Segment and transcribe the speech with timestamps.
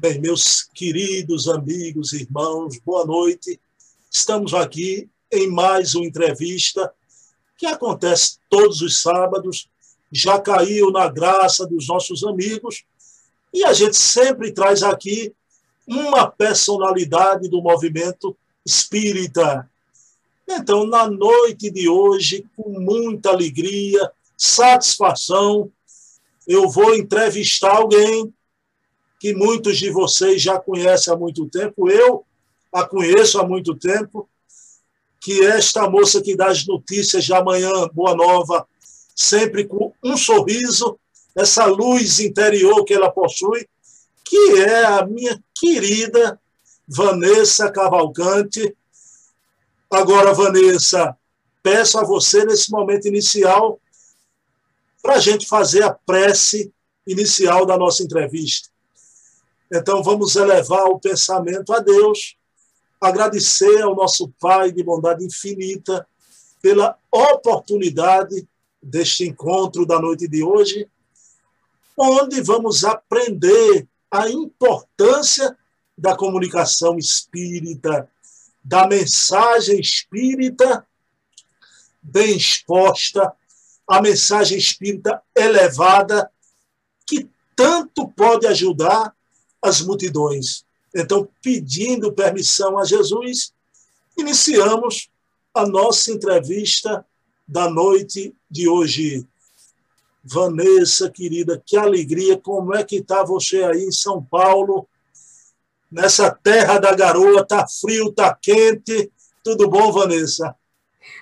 [0.00, 3.58] Bem, meus queridos amigos, irmãos, boa noite.
[4.08, 6.94] Estamos aqui em mais uma entrevista
[7.56, 9.68] que acontece todos os sábados,
[10.12, 12.84] já caiu na graça dos nossos amigos,
[13.52, 15.34] e a gente sempre traz aqui
[15.84, 19.68] uma personalidade do movimento espírita.
[20.48, 25.72] Então, na noite de hoje, com muita alegria, satisfação,
[26.46, 28.32] eu vou entrevistar alguém
[29.18, 32.24] que muitos de vocês já conhecem há muito tempo, eu
[32.72, 34.28] a conheço há muito tempo,
[35.20, 38.66] que é esta moça que dá as notícias de amanhã, Boa Nova,
[39.14, 40.98] sempre com um sorriso,
[41.34, 43.68] essa luz interior que ela possui,
[44.24, 46.40] que é a minha querida
[46.86, 48.76] Vanessa Cavalcante.
[49.90, 51.16] Agora, Vanessa,
[51.62, 53.80] peço a você, nesse momento inicial,
[55.02, 56.72] para a gente fazer a prece
[57.06, 58.68] inicial da nossa entrevista.
[59.72, 62.36] Então, vamos elevar o pensamento a Deus,
[63.00, 66.06] agradecer ao nosso Pai de bondade infinita
[66.60, 68.48] pela oportunidade
[68.82, 70.88] deste encontro da noite de hoje,
[71.96, 75.56] onde vamos aprender a importância
[75.96, 78.08] da comunicação espírita,
[78.64, 80.86] da mensagem espírita
[82.02, 83.32] bem exposta,
[83.86, 86.30] a mensagem espírita elevada,
[87.06, 89.14] que tanto pode ajudar
[89.62, 90.64] as multidões.
[90.94, 93.52] Então, pedindo permissão a Jesus,
[94.16, 95.08] iniciamos
[95.54, 97.04] a nossa entrevista
[97.46, 99.26] da noite de hoje.
[100.22, 104.86] Vanessa, querida, que alegria, como é que está você aí em São Paulo,
[105.90, 109.10] nessa terra da garoa, tá frio, tá quente,
[109.42, 110.54] tudo bom, Vanessa?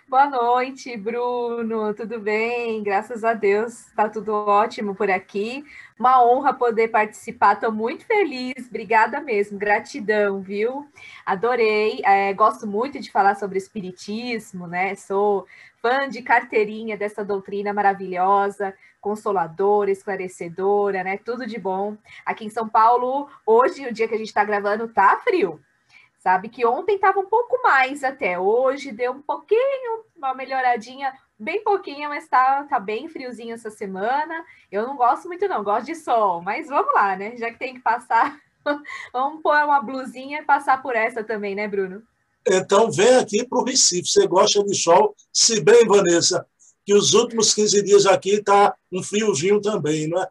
[0.09, 1.93] Boa noite, Bruno.
[1.93, 2.81] Tudo bem?
[2.81, 5.65] Graças a Deus, está tudo ótimo por aqui.
[5.99, 7.55] Uma honra poder participar.
[7.55, 8.69] Estou muito feliz.
[8.69, 9.59] Obrigada mesmo.
[9.59, 10.87] Gratidão, viu?
[11.25, 12.01] Adorei.
[12.05, 14.95] É, gosto muito de falar sobre espiritismo, né?
[14.95, 15.45] Sou
[15.83, 21.19] fã de carteirinha dessa doutrina maravilhosa, consoladora, esclarecedora, né?
[21.19, 21.97] Tudo de bom.
[22.25, 25.61] Aqui em São Paulo, hoje, o dia que a gente está gravando, tá frio
[26.27, 26.49] sabe?
[26.49, 32.09] Que ontem estava um pouco mais até, hoje deu um pouquinho, uma melhoradinha, bem pouquinha,
[32.09, 34.45] mas tá, tá bem friozinho essa semana.
[34.73, 37.37] Eu não gosto muito, não, gosto de sol, mas vamos lá, né?
[37.37, 38.37] Já que tem que passar,
[39.13, 42.03] vamos pôr uma blusinha e passar por essa também, né, Bruno?
[42.45, 44.09] Então vem aqui para o Recife.
[44.09, 46.45] Você gosta de sol, se bem, Vanessa,
[46.85, 50.29] que os últimos 15 dias aqui tá um friozinho também, não é?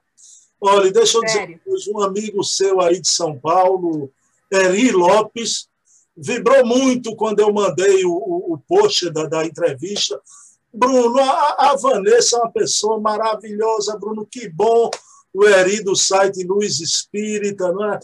[0.59, 1.57] Olha, deixa eu Sério?
[1.66, 4.12] dizer, um amigo seu aí de São Paulo,
[4.51, 5.69] Eri Lopes,
[6.15, 10.19] vibrou muito quando eu mandei o, o, o post da, da entrevista.
[10.73, 14.89] Bruno, a, a, Vanessa é uma pessoa maravilhosa, Bruno, que bom
[15.33, 17.99] o Eri do site Luz Espírita, não é?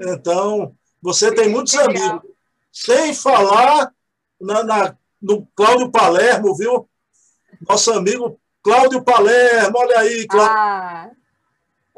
[0.00, 2.30] Então, você tem muitos amigos.
[2.72, 3.92] Sem falar
[4.40, 6.88] na, na, no Cláudio Palermo, viu?
[7.68, 10.56] Nosso amigo Cláudio Palermo, olha aí, Cláudio.
[10.56, 11.10] Ah,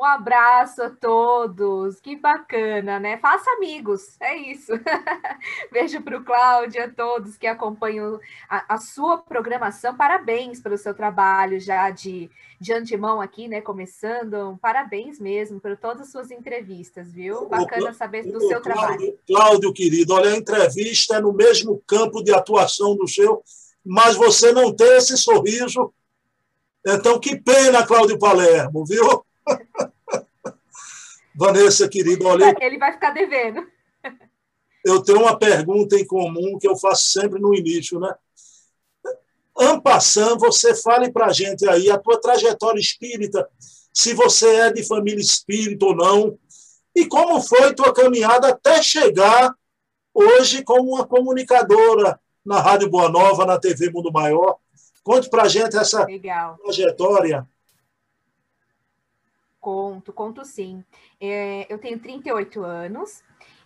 [0.02, 3.18] um abraço a todos, que bacana, né?
[3.18, 4.72] Faça amigos, é isso.
[5.70, 8.18] Beijo para o Cláudio, a todos que acompanham
[8.50, 9.96] a, a, sua programação.
[9.96, 12.28] Parabéns pelo seu trabalho já de,
[12.60, 13.60] de antemão aqui, né?
[13.60, 14.58] Começando.
[14.60, 17.48] Parabéns mesmo por todas as suas entrevistas, viu?
[17.48, 19.18] Bacana saber do seu Cláudio, trabalho.
[19.24, 23.40] Cláudio, querido, olha, a entrevista é no mesmo campo de atuação do seu,
[23.86, 25.94] mas você não tem esse sorriso.
[26.84, 29.24] Então, que pena, Cláudio Palermo, viu?
[31.34, 32.54] Vanessa, querida, olha.
[32.60, 33.66] Ele vai ficar devendo.
[34.84, 38.12] Eu tenho uma pergunta em comum que eu faço sempre no início, né?
[39.58, 43.48] Ampassan, você fale para a gente aí a tua trajetória espírita,
[43.92, 46.38] se você é de família espírita ou não,
[46.94, 49.54] e como foi tua caminhada até chegar
[50.12, 54.56] hoje como uma comunicadora na Rádio Boa Nova, na TV Mundo Maior.
[55.02, 56.58] Conte para a gente essa Legal.
[56.58, 57.46] trajetória.
[59.62, 60.84] Conto, conto sim.
[61.20, 63.22] É, eu tenho 38 anos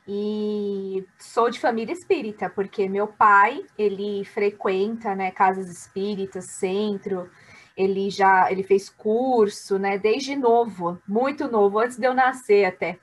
[0.06, 7.30] e sou de família espírita, porque meu pai, ele frequenta, né, casas espíritas, centro,
[7.74, 12.98] ele já, ele fez curso, né, desde novo, muito novo, antes de eu nascer até.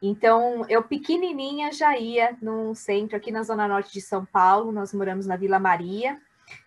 [0.00, 4.94] Então, eu pequenininha já ia num centro aqui na Zona Norte de São Paulo, nós
[4.94, 6.18] moramos na Vila Maria,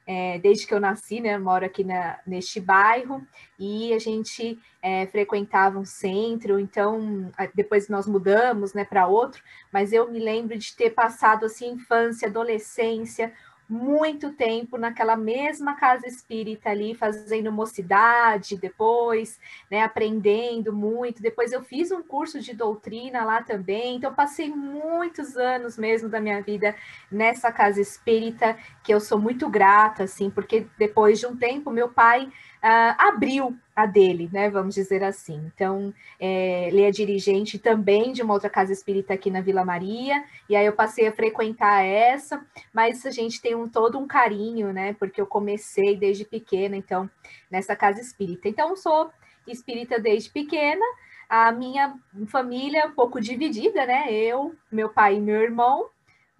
[0.05, 3.25] é, desde que eu nasci, né, moro aqui na, neste bairro,
[3.57, 9.41] e a gente é, frequentava um centro, então depois nós mudamos né, para outro,
[9.71, 13.33] mas eu me lembro de ter passado assim infância, adolescência,
[13.71, 19.39] muito tempo naquela mesma casa espírita ali, fazendo mocidade depois,
[19.69, 21.21] né, aprendendo muito.
[21.21, 26.19] Depois eu fiz um curso de doutrina lá também, então passei muitos anos mesmo da
[26.19, 26.75] minha vida
[27.09, 31.87] nessa casa espírita, que eu sou muito grata, assim, porque depois de um tempo meu
[31.87, 32.29] pai
[32.63, 34.49] uh, abriu a dele, né?
[34.49, 35.51] Vamos dizer assim.
[35.53, 40.23] Então, é, ele é dirigente também de uma outra casa espírita aqui na Vila Maria,
[40.47, 44.71] e aí eu passei a frequentar essa, mas a gente tem um todo um carinho,
[44.71, 44.93] né?
[44.93, 47.09] Porque eu comecei desde pequena, então,
[47.49, 48.47] nessa casa espírita.
[48.47, 49.09] Então, sou
[49.47, 50.85] espírita desde pequena.
[51.27, 51.95] A minha
[52.27, 54.11] família um pouco dividida, né?
[54.11, 55.89] Eu, meu pai e meu irmão,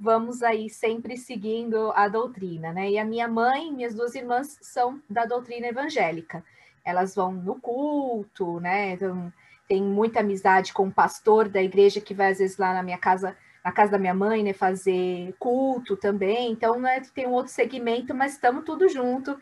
[0.02, 2.90] vamos aí sempre seguindo a doutrina, né?
[2.90, 6.44] E a minha mãe minhas duas irmãs são da doutrina evangélica.
[6.84, 8.94] Elas vão no culto, né?
[8.94, 9.32] Então,
[9.68, 12.98] tem muita amizade com o pastor da igreja que vai às vezes lá na minha
[12.98, 16.52] casa, na casa da minha mãe, né, fazer culto também.
[16.52, 19.38] Então, né, tem um outro segmento, mas estamos tudo junto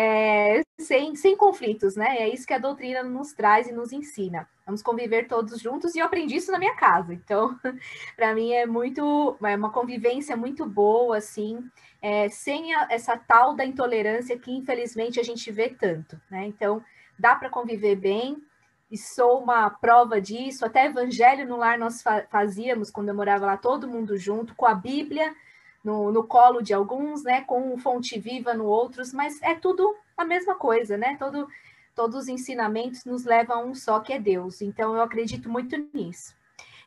[0.00, 2.18] é, sem, sem conflitos, né?
[2.18, 4.48] É isso que a doutrina nos traz e nos ensina.
[4.64, 7.12] Vamos conviver todos juntos e eu aprendi isso na minha casa.
[7.12, 7.58] Então,
[8.14, 11.58] para mim é muito, é uma convivência muito boa, assim,
[12.00, 16.46] é, sem a, essa tal da intolerância que infelizmente a gente vê tanto, né?
[16.46, 16.80] Então,
[17.18, 18.40] dá para conviver bem.
[18.88, 20.64] E sou uma prova disso.
[20.64, 24.74] Até evangelho no lar nós fazíamos quando eu morava lá, todo mundo junto, com a
[24.74, 25.34] Bíblia
[25.88, 30.24] no, no colo de alguns, né, com fonte viva no outros, mas é tudo a
[30.24, 31.16] mesma coisa, né?
[31.18, 31.48] Todo,
[31.94, 34.60] todos os ensinamentos nos levam a um só que é Deus.
[34.60, 36.36] Então eu acredito muito nisso.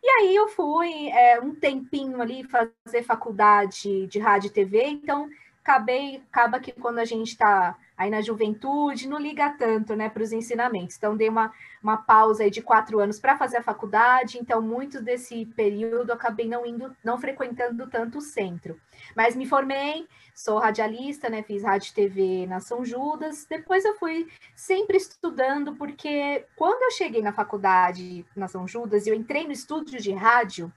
[0.03, 5.27] E aí eu fui é, um tempinho ali fazer faculdade de rádio e TV, então
[5.63, 10.23] acabei, acaba que quando a gente está aí na juventude, não liga tanto né, para
[10.23, 10.97] os ensinamentos.
[10.97, 15.45] Então, dei uma, uma pausa de quatro anos para fazer a faculdade, então, muito desse
[15.45, 18.79] período acabei não indo, não frequentando tanto o centro.
[19.15, 24.27] Mas me formei, sou radialista, né, fiz rádio TV na São Judas, depois eu fui
[24.55, 30.01] sempre estudando, porque quando eu cheguei na faculdade na São Judas, eu entrei no estúdio
[30.01, 30.73] de rádio,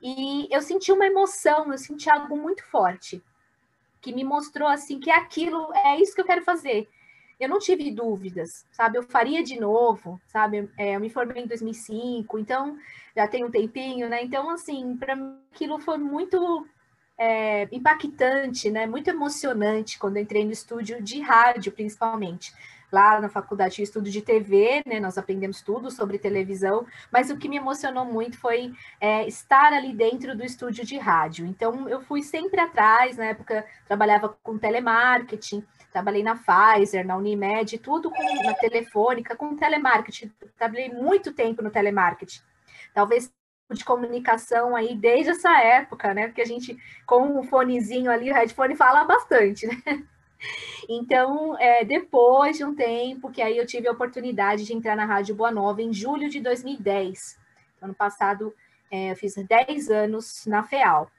[0.00, 3.22] e eu senti uma emoção, eu senti algo muito forte
[4.02, 6.88] que me mostrou assim que aquilo é isso que eu quero fazer.
[7.40, 8.98] Eu não tive dúvidas, sabe?
[8.98, 10.68] Eu faria de novo, sabe?
[10.76, 12.76] É, eu me formei em 2005, então
[13.16, 14.22] já tem um tempinho, né?
[14.22, 16.66] Então, assim, para mim aquilo foi muito
[17.16, 18.86] é, impactante, né?
[18.86, 22.52] Muito emocionante quando entrei no estúdio de rádio, principalmente
[22.92, 25.00] lá na faculdade de estudo de TV, né?
[25.00, 29.94] Nós aprendemos tudo sobre televisão, mas o que me emocionou muito foi é, estar ali
[29.94, 31.46] dentro do estúdio de rádio.
[31.46, 37.78] Então, eu fui sempre atrás, na época trabalhava com telemarketing, trabalhei na Pfizer, na Unimed,
[37.78, 40.30] tudo com, na telefônica, com telemarketing.
[40.56, 42.40] Trabalhei muito tempo no telemarketing.
[42.92, 43.32] Talvez
[43.72, 46.26] de comunicação aí desde essa época, né?
[46.26, 50.04] Porque a gente, com o fonezinho ali, o headphone fala bastante, né?
[50.88, 55.04] Então, é, depois de um tempo, que aí eu tive a oportunidade de entrar na
[55.04, 57.38] Rádio Boa Nova em julho de 2010.
[57.80, 58.54] Ano passado,
[58.90, 61.10] é, eu fiz 10 anos na FEAL.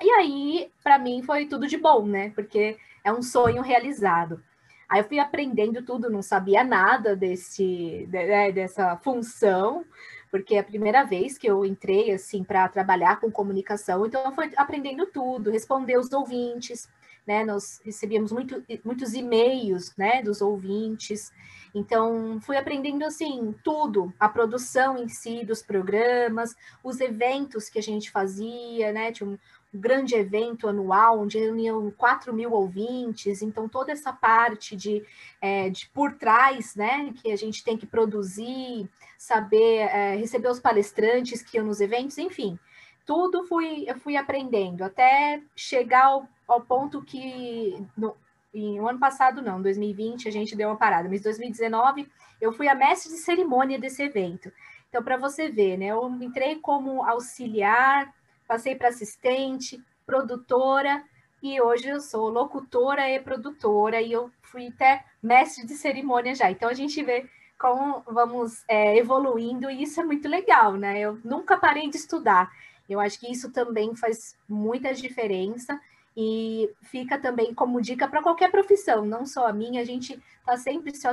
[0.00, 2.30] E aí, para mim, foi tudo de bom, né?
[2.34, 4.42] Porque é um sonho realizado.
[4.88, 9.86] Aí eu fui aprendendo tudo, não sabia nada desse, de, né, dessa função,
[10.30, 14.32] porque é a primeira vez que eu entrei assim para trabalhar com comunicação, então eu
[14.32, 16.90] fui aprendendo tudo, responder os ouvintes,
[17.26, 17.44] né?
[17.44, 21.32] Nós recebíamos muito, muitos e-mails, né, dos ouvintes.
[21.74, 26.54] Então, fui aprendendo assim tudo, a produção em si dos programas,
[26.84, 29.10] os eventos que a gente fazia, né?
[29.10, 29.38] Tinha um,
[29.72, 35.02] um grande evento anual onde reuniam 4 mil ouvintes, então toda essa parte de,
[35.40, 40.60] é, de por trás, né, que a gente tem que produzir, saber é, receber os
[40.60, 42.58] palestrantes que iam nos eventos, enfim,
[43.06, 48.16] tudo fui, eu fui aprendendo, até chegar ao, ao ponto que no,
[48.54, 52.08] em ano passado não, 2020 a gente deu uma parada, mas 2019
[52.40, 54.52] eu fui a mestre de cerimônia desse evento.
[54.88, 58.12] Então, para você ver, né, eu entrei como auxiliar,
[58.46, 61.02] passei para assistente, produtora,
[61.42, 66.50] e hoje eu sou locutora e produtora, e eu fui até mestre de cerimônia já.
[66.50, 67.26] Então, a gente vê
[67.58, 71.00] como vamos é, evoluindo, e isso é muito legal, né?
[71.00, 72.50] Eu nunca parei de estudar.
[72.88, 75.80] Eu acho que isso também faz muita diferença
[76.16, 80.56] e fica também como dica para qualquer profissão, não só a minha, a gente está
[80.56, 81.06] sempre se,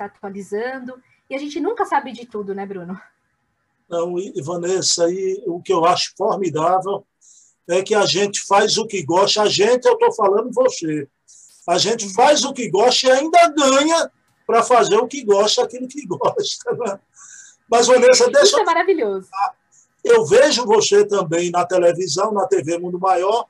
[0.00, 3.00] atualizando e a gente nunca sabe de tudo, né, Bruno?
[3.88, 7.04] Não, e Vanessa, e o que eu acho formidável
[7.68, 11.08] é que a gente faz o que gosta, a gente, eu estou falando você,
[11.68, 14.10] a gente faz o que gosta e ainda ganha
[14.46, 16.72] para fazer o que gosta, aquilo que gosta.
[16.72, 17.00] Né?
[17.68, 18.46] Mas, Vanessa, deixa.
[18.46, 19.28] Isso é maravilhoso.
[19.28, 19.65] Eu
[20.24, 23.46] vejo você também na televisão, na TV Mundo Maior,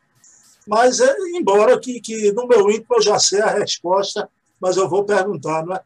[0.67, 4.29] Mas, é, embora que, que no meu íntimo eu já sei a resposta,
[4.61, 5.81] mas eu vou perguntar, não é?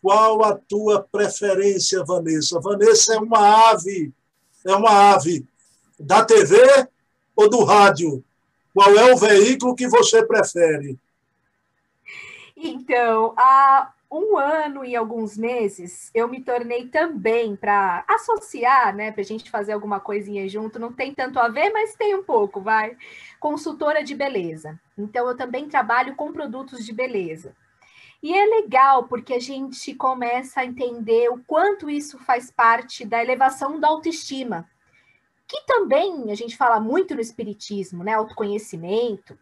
[0.00, 2.58] Qual a tua preferência, Vanessa?
[2.60, 4.10] Vanessa é uma ave,
[4.66, 5.44] é uma ave
[5.98, 6.56] da TV
[7.36, 8.24] ou do rádio?
[8.72, 10.98] Qual é o veículo que você prefere?
[12.56, 19.20] Então, há um ano e alguns meses, eu me tornei também para associar, né, para
[19.20, 20.80] a gente fazer alguma coisinha junto.
[20.80, 22.96] Não tem tanto a ver, mas tem um pouco, vai.
[23.38, 24.78] Consultora de beleza.
[24.98, 27.54] Então, eu também trabalho com produtos de beleza.
[28.22, 33.22] E é legal porque a gente começa a entender o quanto isso faz parte da
[33.22, 34.68] elevação da autoestima,
[35.48, 38.14] que também a gente fala muito no espiritismo, né?
[38.14, 39.38] Autoconhecimento.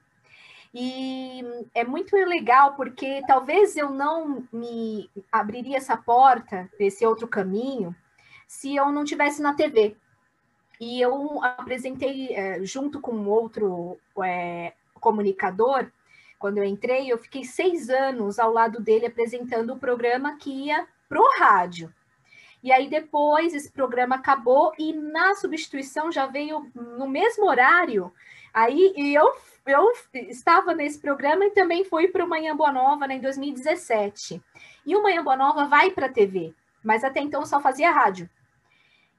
[0.74, 1.42] E
[1.74, 7.94] é muito legal porque talvez eu não me abriria essa porta, esse outro caminho,
[8.46, 9.96] se eu não tivesse na TV.
[10.80, 15.90] E eu apresentei é, junto com outro é, comunicador
[16.38, 20.86] quando eu entrei, eu fiquei seis anos ao lado dele apresentando o programa que ia
[21.08, 21.92] pro rádio.
[22.62, 28.12] E aí depois esse programa acabou e na substituição já veio no mesmo horário.
[28.58, 29.32] Aí e eu
[29.64, 34.42] eu estava nesse programa e também fui para o Manhã Boa Nova né, em 2017.
[34.84, 38.28] E o Manhã Boa Nova vai para a TV, mas até então só fazia rádio.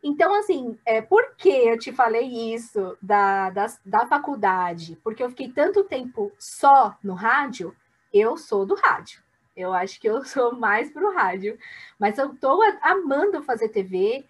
[0.03, 4.97] Então, assim, é, por que eu te falei isso da, da, da faculdade?
[5.03, 7.73] Porque eu fiquei tanto tempo só no rádio,
[8.11, 9.21] eu sou do rádio.
[9.55, 11.57] Eu acho que eu sou mais pro rádio.
[11.97, 14.25] Mas eu estou amando fazer TV.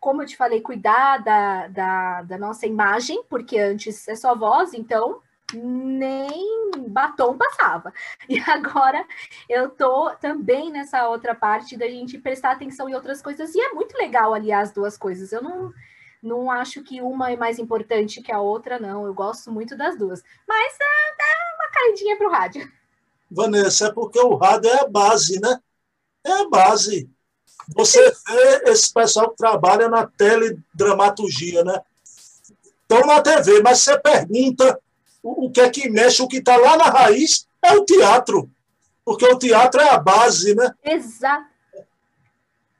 [0.00, 4.72] Como eu te falei, cuidar da, da, da nossa imagem, porque antes é só voz,
[4.74, 5.20] então
[5.54, 7.92] nem batom passava.
[8.28, 9.04] E agora
[9.48, 13.72] eu tô também nessa outra parte da gente prestar atenção em outras coisas, e é
[13.72, 15.32] muito legal aliar as duas coisas.
[15.32, 15.72] Eu não,
[16.22, 19.06] não acho que uma é mais importante que a outra, não.
[19.06, 20.22] Eu gosto muito das duas.
[20.46, 22.70] Mas é, uma caidinha pro rádio.
[23.30, 25.60] Vanessa, é porque o rádio é a base, né?
[26.24, 27.08] É a base.
[27.68, 31.80] Você vê esse pessoal que trabalha na teledramaturgia, né?
[32.82, 34.80] Estão na TV, mas você pergunta
[35.22, 38.50] o, o que é que mexe, o que está lá na raiz é o teatro,
[39.04, 40.72] porque o teatro é a base, né?
[40.82, 41.50] Exato.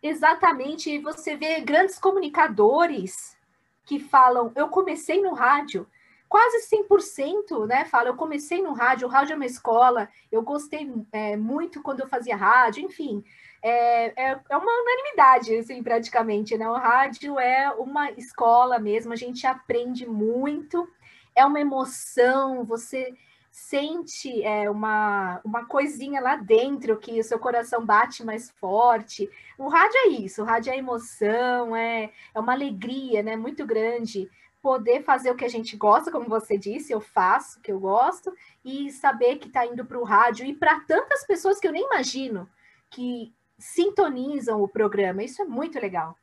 [0.02, 0.99] Exatamente.
[1.00, 3.37] Você vê grandes comunicadores
[3.84, 5.87] que falam, eu comecei no rádio,
[6.28, 7.84] quase 100%, né?
[7.84, 12.00] Fala, eu comecei no rádio, o rádio é uma escola, eu gostei é, muito quando
[12.00, 13.25] eu fazia rádio, enfim.
[13.62, 16.69] É, é, é, uma unanimidade, assim, praticamente, né?
[16.69, 20.88] O rádio é uma escola mesmo, a gente aprende muito
[21.35, 23.14] é uma emoção, você
[23.50, 29.29] sente é, uma, uma coisinha lá dentro que o seu coração bate mais forte.
[29.59, 34.31] O rádio é isso, o rádio é emoção, é, é uma alegria né, muito grande
[34.62, 37.81] poder fazer o que a gente gosta, como você disse, eu faço o que eu
[37.81, 38.31] gosto,
[38.62, 41.87] e saber que está indo para o rádio e para tantas pessoas que eu nem
[41.87, 42.47] imagino
[42.90, 45.23] que sintonizam o programa.
[45.23, 46.17] Isso é muito legal.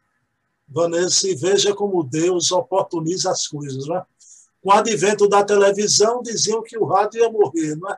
[0.68, 4.04] Vanessa, veja como Deus oportuniza as coisas, né?
[4.62, 7.76] Com o advento da televisão, diziam que o rádio ia morrer.
[7.76, 7.98] Não é?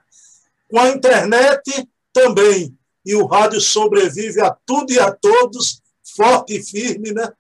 [0.70, 2.78] Com a internet, também.
[3.06, 5.82] E o rádio sobrevive a tudo e a todos,
[6.16, 7.32] forte e firme, né?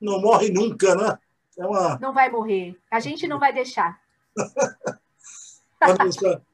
[0.00, 1.18] Não morre nunca, né?
[1.58, 1.98] É uma...
[1.98, 2.78] Não vai morrer.
[2.90, 4.00] A gente não vai deixar.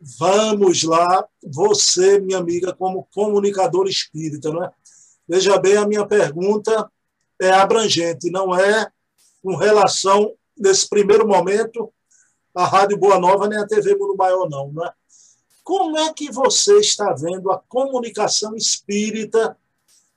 [0.00, 4.72] Vamos lá, você, minha amiga, como comunicador espírita, não é?
[5.28, 6.90] Veja bem, a minha pergunta
[7.38, 8.90] é abrangente, não é
[9.42, 11.92] com relação nesse primeiro momento,
[12.54, 14.72] a Rádio Boa Nova nem a TV Mundo Maior, não.
[14.72, 14.90] Né?
[15.62, 19.54] Como é que você está vendo a comunicação espírita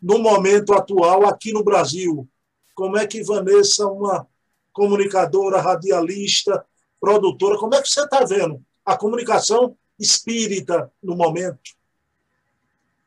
[0.01, 2.27] no momento atual aqui no Brasil?
[2.73, 4.25] Como é que Vanessa, uma
[4.71, 6.65] comunicadora, radialista,
[7.01, 11.75] produtora, como é que você está vendo a comunicação espírita no momento?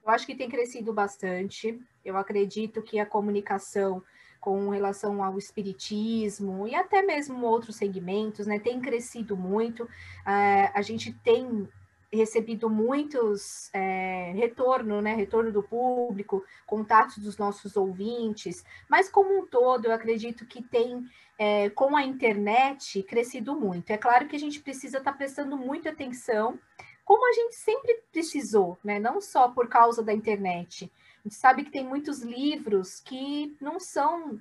[0.04, 1.80] Eu acho que tem crescido bastante.
[2.04, 4.02] Eu acredito que a comunicação
[4.40, 9.88] com relação ao espiritismo e até mesmo outros segmentos, né, tem crescido muito.
[10.24, 11.68] É, a gente tem
[12.12, 19.46] recebido muitos é, retorno, né, retorno do público, contatos dos nossos ouvintes, mas como um
[19.46, 21.04] todo, eu acredito que tem,
[21.38, 23.90] é, com a internet, crescido muito.
[23.90, 26.58] É claro que a gente precisa estar tá prestando muita atenção,
[27.04, 31.64] como a gente sempre precisou, né, não só por causa da internet, a gente sabe
[31.64, 34.40] que tem muitos livros que não são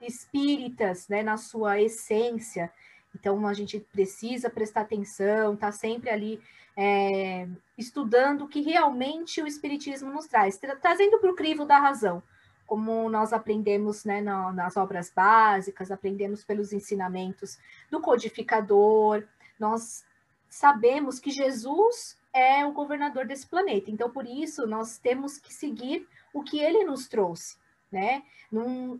[0.00, 2.70] espíritas, né, na sua essência.
[3.14, 6.40] Então a gente precisa prestar atenção, tá sempre ali
[6.76, 11.78] é, estudando o que realmente o espiritismo nos traz, tra trazendo para o crivo da
[11.78, 12.22] razão,
[12.66, 17.58] como nós aprendemos né, na, nas obras básicas, aprendemos pelos ensinamentos
[17.90, 19.24] do codificador,
[19.58, 20.04] nós
[20.48, 23.90] sabemos que Jesus é o governador desse planeta.
[23.90, 27.56] Então, por isso, nós temos que seguir o que ele nos trouxe
[27.90, 28.22] né?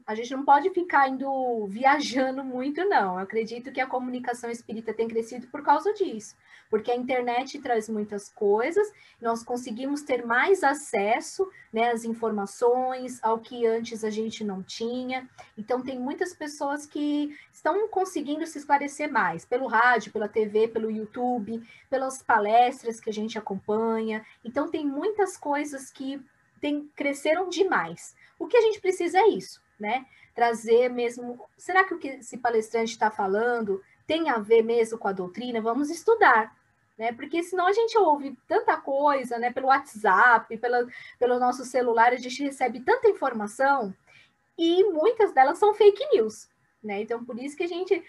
[0.06, 3.14] A gente não pode ficar indo viajando muito, não.
[3.14, 6.37] Eu acredito que a comunicação espírita tem crescido por causa disso,
[6.70, 13.38] porque a internet traz muitas coisas, nós conseguimos ter mais acesso né, às informações, ao
[13.38, 15.28] que antes a gente não tinha.
[15.56, 20.90] Então, tem muitas pessoas que estão conseguindo se esclarecer mais pelo rádio, pela TV, pelo
[20.90, 24.25] YouTube, pelas palestras que a gente acompanha.
[24.44, 26.20] Então, tem muitas coisas que
[26.61, 28.14] tem, cresceram demais.
[28.38, 30.06] O que a gente precisa é isso, né?
[30.35, 31.40] Trazer mesmo.
[31.56, 35.61] Será que o que esse palestrante está falando tem a ver mesmo com a doutrina?
[35.61, 36.57] Vamos estudar,
[36.97, 37.13] né?
[37.13, 39.53] Porque senão a gente ouve tanta coisa, né?
[39.53, 40.87] Pelo WhatsApp, pela,
[41.19, 43.95] pelo nosso celular, a gente recebe tanta informação
[44.59, 46.49] e muitas delas são fake news,
[46.83, 47.03] né?
[47.03, 48.03] Então, por isso que a gente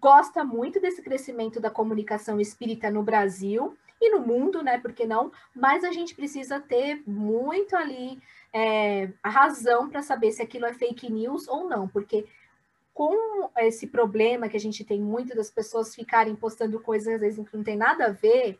[0.00, 4.78] gosta muito desse crescimento da comunicação espírita no Brasil e no mundo, né?
[4.78, 5.30] Por que não?
[5.54, 8.20] Mas a gente precisa ter muito ali
[8.52, 12.26] é, a razão para saber se aquilo é fake news ou não, porque
[12.94, 17.48] com esse problema que a gente tem muito das pessoas ficarem postando coisas às vezes
[17.48, 18.58] que não tem nada a ver,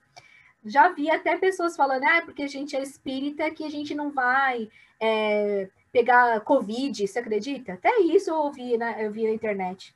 [0.64, 4.10] já vi até pessoas falando, ah, porque a gente é espírita que a gente não
[4.10, 4.68] vai
[5.00, 7.74] é, pegar Covid, você acredita?
[7.74, 9.94] Até isso eu ouvi, né, eu vi na internet.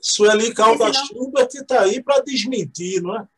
[0.00, 3.28] Sueli Caldas Schubert está aí para desmentir, não é?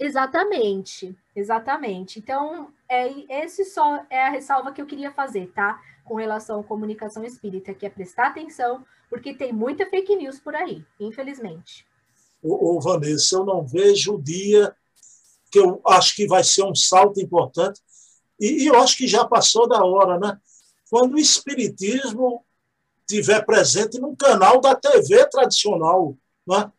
[0.00, 2.18] Exatamente, exatamente.
[2.18, 5.80] Então, é, esse só é a ressalva que eu queria fazer, tá?
[6.04, 10.54] Com relação à comunicação espírita, que é prestar atenção, porque tem muita fake news por
[10.54, 11.84] aí, infelizmente.
[12.42, 14.74] Ô, ô Vanessa, eu não vejo o dia
[15.50, 17.80] que eu acho que vai ser um salto importante,
[18.38, 20.38] e, e eu acho que já passou da hora, né?
[20.90, 22.44] Quando o Espiritismo
[23.06, 26.70] tiver presente num canal da TV tradicional, né?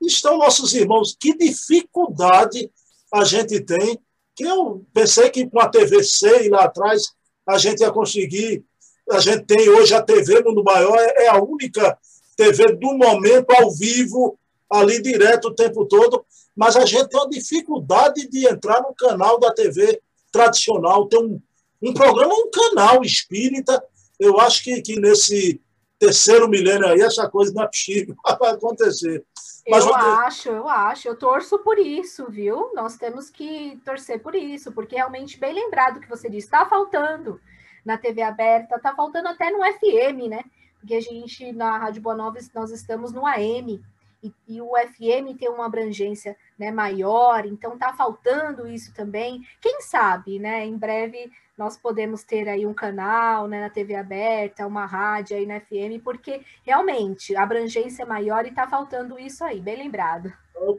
[0.00, 1.16] Estão nossos irmãos.
[1.18, 2.70] Que dificuldade
[3.12, 3.98] a gente tem,
[4.34, 7.14] que eu pensei que com a TVC lá atrás
[7.46, 8.64] a gente ia conseguir.
[9.10, 11.96] A gente tem hoje a TV Mundo Maior, é a única
[12.36, 17.28] TV do momento ao vivo, ali direto o tempo todo, mas a gente tem uma
[17.28, 20.00] dificuldade de entrar no canal da TV
[20.32, 21.40] tradicional, tem um,
[21.82, 23.82] um programa, um canal espírita.
[24.18, 25.60] Eu acho que, que nesse
[25.98, 29.24] terceiro milênio aí essa coisa não é possível, vai acontecer.
[29.68, 32.72] Mas eu acho, eu acho, eu torço por isso, viu?
[32.72, 37.40] Nós temos que torcer por isso, porque realmente, bem lembrado que você disse, está faltando
[37.84, 40.44] na TV aberta, está faltando até no FM, né?
[40.78, 43.82] Porque a gente, na Rádio Boa Nova, nós estamos no AM,
[44.26, 49.42] e, e o FM tem uma abrangência né, maior, então está faltando isso também.
[49.60, 50.64] Quem sabe, né?
[50.64, 55.46] Em breve nós podemos ter aí um canal né, na TV aberta, uma rádio aí
[55.46, 60.30] na FM, porque realmente a abrangência é maior e está faltando isso aí, bem lembrado.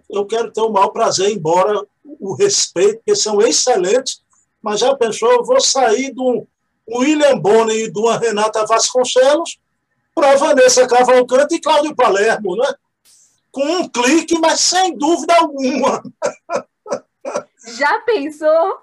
[0.10, 4.21] Eu quero ter o maior prazer, embora o respeito, porque são excelentes,
[4.62, 6.45] mas já pensou, eu vou sair do
[6.89, 9.60] William Bonner e de uma Renata Vasconcelos
[10.13, 12.67] para Vanessa Cavalcante e Cláudio Palermo, né?
[13.58, 16.04] Com um clique, mas sem dúvida alguma.
[17.76, 18.78] Já pensou?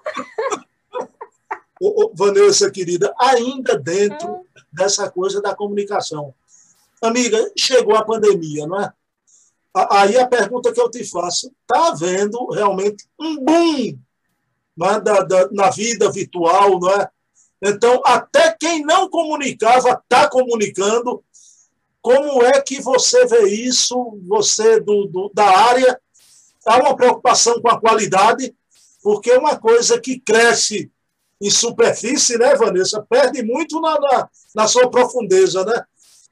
[2.13, 6.35] Vanessa, querida, ainda dentro dessa coisa da comunicação.
[7.01, 8.91] Amiga, chegou a pandemia, não é?
[9.91, 13.97] Aí a pergunta que eu te faço: está havendo realmente um boom
[14.83, 14.99] é?
[14.99, 17.09] da, da, na vida virtual, não é?
[17.61, 21.23] Então, até quem não comunicava está comunicando.
[22.05, 25.99] Como é que você vê isso, você do, do, da área?
[26.63, 28.55] Há uma preocupação com a qualidade,
[29.01, 30.91] porque é uma coisa que cresce
[31.41, 33.03] em superfície, né, Vanessa?
[33.09, 35.83] Perde muito na, na, na sua profundeza, né?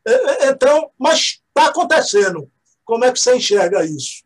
[0.06, 2.48] É, é, então, mas está acontecendo.
[2.86, 4.24] Como é que você enxerga isso?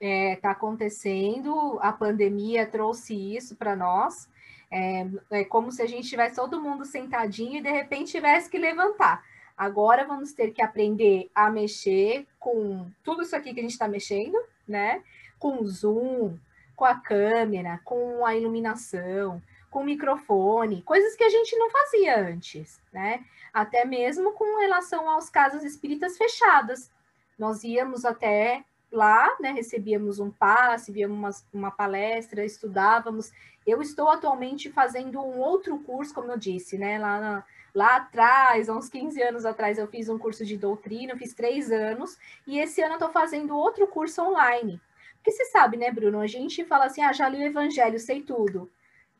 [0.00, 4.28] Está é, tá acontecendo, a pandemia trouxe isso para nós.
[4.72, 8.58] É, é, como se a gente tivesse todo mundo sentadinho e de repente tivesse que
[8.58, 9.22] levantar.
[9.56, 13.88] Agora vamos ter que aprender a mexer com tudo isso aqui que a gente está
[13.88, 14.38] mexendo,
[14.68, 15.02] né?
[15.38, 16.36] Com Zoom,
[16.74, 22.20] com a câmera, com a iluminação, com o microfone, coisas que a gente não fazia
[22.28, 23.24] antes, né?
[23.52, 26.90] Até mesmo com relação aos casas espíritas fechadas.
[27.38, 29.52] Nós íamos até lá, né?
[29.52, 33.32] Recebíamos um passe, víamos uma, uma palestra, estudávamos.
[33.66, 36.98] Eu estou atualmente fazendo um outro curso, como eu disse, né?
[36.98, 37.44] Lá, na,
[37.76, 41.70] lá atrás, há uns 15 anos atrás, eu fiz um curso de doutrina, fiz três
[41.70, 44.80] anos, e esse ano eu estou fazendo outro curso online,
[45.16, 46.20] porque você sabe, né, Bruno?
[46.20, 48.70] A gente fala assim, ah, já li o evangelho, sei tudo.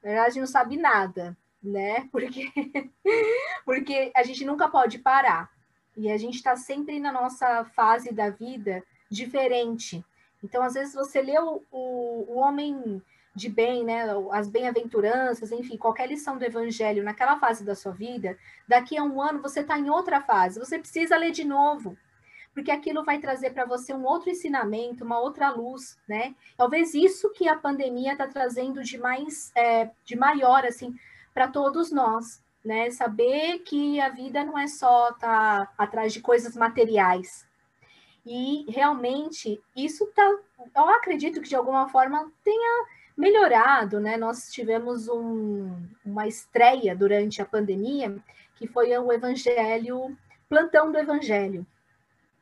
[0.03, 2.09] Na verdade, não sabe nada, né?
[2.12, 2.51] Porque,
[3.64, 5.51] porque a gente nunca pode parar.
[5.97, 10.05] E a gente está sempre na nossa fase da vida diferente.
[10.45, 13.03] Então, às vezes, você lê o, o, o homem
[13.37, 18.38] de bem, né, as bem-aventuranças, enfim, qualquer lição do evangelho naquela fase da sua vida,
[18.66, 21.99] daqui a um ano você está em outra fase, você precisa ler de novo,
[22.55, 26.35] porque aquilo vai trazer para você um outro ensinamento, uma outra luz, né?
[26.57, 30.96] Talvez isso que a pandemia está trazendo de mais, é, de maior, assim,
[31.35, 32.90] para todos nós, né?
[32.90, 37.46] Saber que a vida não é só estar tá atrás de coisas materiais.
[38.25, 40.27] E realmente isso tá,
[40.75, 44.16] eu acredito que de alguma forma tenha melhorado, né?
[44.16, 45.74] Nós tivemos um,
[46.05, 48.16] uma estreia durante a pandemia,
[48.57, 50.16] que foi o Evangelho,
[50.48, 51.66] plantão do Evangelho.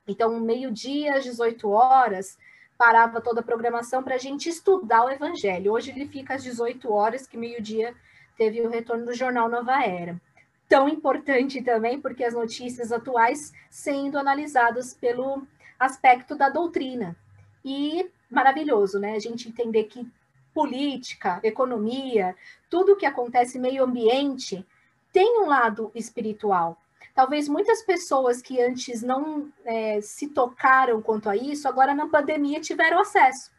[0.06, 2.36] Então, meio-dia, às 18 horas,
[2.76, 5.72] parava toda a programação para a gente estudar o Evangelho.
[5.72, 7.94] Hoje ele fica às 18 horas, que meio-dia
[8.36, 10.20] teve o retorno do jornal Nova Era.
[10.68, 15.46] Tão importante também, porque as notícias atuais sendo analisadas pelo
[15.78, 17.16] aspecto da doutrina.
[17.64, 19.14] E maravilhoso, né?
[19.14, 20.06] A gente entender que
[20.54, 22.34] política, economia,
[22.70, 24.64] tudo que acontece meio ambiente
[25.12, 26.78] tem um lado espiritual.
[27.14, 32.60] Talvez muitas pessoas que antes não é, se tocaram quanto a isso, agora na pandemia
[32.60, 33.52] tiveram acesso.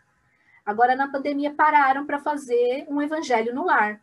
[0.66, 4.02] Agora na pandemia pararam para fazer um evangelho no lar.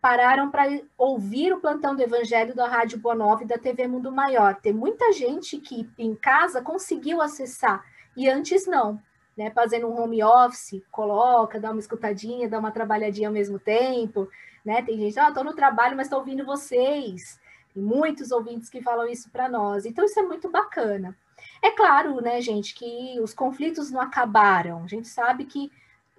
[0.00, 0.64] Pararam para
[0.98, 4.56] ouvir o plantão do evangelho da Rádio Boa Nova e da TV Mundo Maior.
[4.56, 7.84] Tem muita gente que em casa conseguiu acessar
[8.16, 9.00] e antes não.
[9.36, 14.28] Né, fazendo um home office, coloca, dá uma escutadinha, dá uma trabalhadinha ao mesmo tempo,
[14.62, 14.82] né?
[14.82, 17.40] Tem gente, ah, estou no trabalho, mas estou ouvindo vocês.
[17.72, 19.86] Tem muitos ouvintes que falam isso para nós.
[19.86, 21.16] Então, isso é muito bacana.
[21.62, 24.84] É claro, né, gente, que os conflitos não acabaram.
[24.84, 25.72] A gente sabe que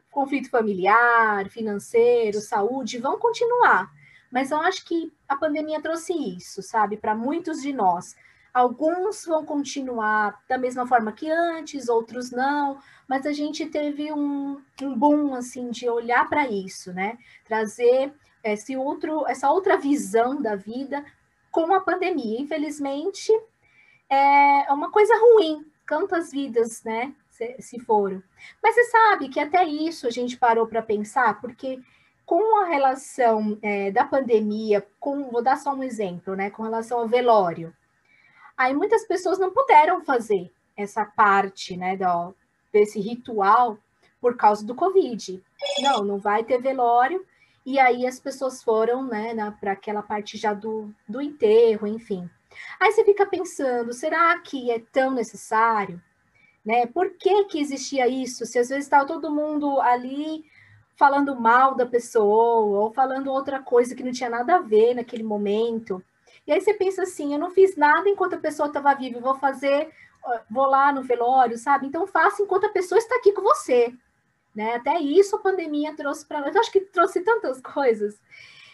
[0.09, 3.91] conflito familiar, financeiro, saúde vão continuar.
[4.31, 8.15] Mas eu acho que a pandemia trouxe isso, sabe, para muitos de nós.
[8.53, 14.61] Alguns vão continuar da mesma forma que antes, outros não, mas a gente teve um,
[14.81, 17.17] um boom assim de olhar para isso, né?
[17.45, 18.13] Trazer
[18.43, 21.03] esse outro, essa outra visão da vida
[21.51, 22.41] com a pandemia.
[22.41, 23.31] Infelizmente,
[24.09, 28.21] é uma coisa ruim, quantas vidas, né, se, se foram.
[28.61, 31.79] Mas você sabe que até isso a gente parou para pensar, porque
[32.25, 36.99] com a relação é, da pandemia, com, vou dar só um exemplo, né, com relação
[36.99, 37.73] ao velório.
[38.57, 42.35] Aí muitas pessoas não puderam fazer essa parte, né, do,
[42.73, 43.77] desse ritual
[44.19, 45.41] por causa do Covid.
[45.79, 47.25] Não, não vai ter velório,
[47.65, 52.29] e aí as pessoas foram, né, para aquela parte já do, do enterro, enfim.
[52.79, 56.01] Aí você fica pensando, será que é tão necessário?
[56.65, 56.85] Né?
[56.85, 58.45] Por que, que existia isso?
[58.45, 60.45] Se às vezes estava todo mundo ali
[60.95, 65.23] falando mal da pessoa, ou falando outra coisa que não tinha nada a ver naquele
[65.23, 66.03] momento.
[66.45, 69.21] E aí você pensa assim, eu não fiz nada enquanto a pessoa estava viva, eu
[69.21, 69.89] vou fazer,
[70.49, 71.87] vou lá no velório, sabe?
[71.87, 73.93] Então faça enquanto a pessoa está aqui com você.
[74.55, 74.75] Né?
[74.75, 76.53] Até isso a pandemia trouxe para nós.
[76.53, 78.21] Eu acho que trouxe tantas coisas,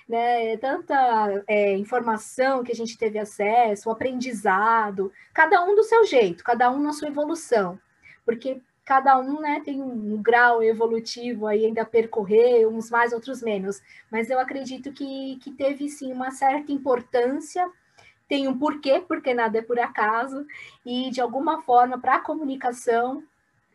[0.07, 0.57] né?
[0.57, 6.43] tanta é, informação que a gente teve acesso, o aprendizado, cada um do seu jeito,
[6.43, 7.79] cada um na sua evolução,
[8.25, 13.39] porque cada um né, tem um, grau evolutivo aí ainda a percorrer, uns mais, outros
[13.39, 13.79] menos.
[14.11, 17.71] Mas eu acredito que, que teve sim uma certa importância
[18.29, 20.45] tem um porquê, porque nada é por acaso,
[20.85, 23.23] e de alguma forma, para a comunicação,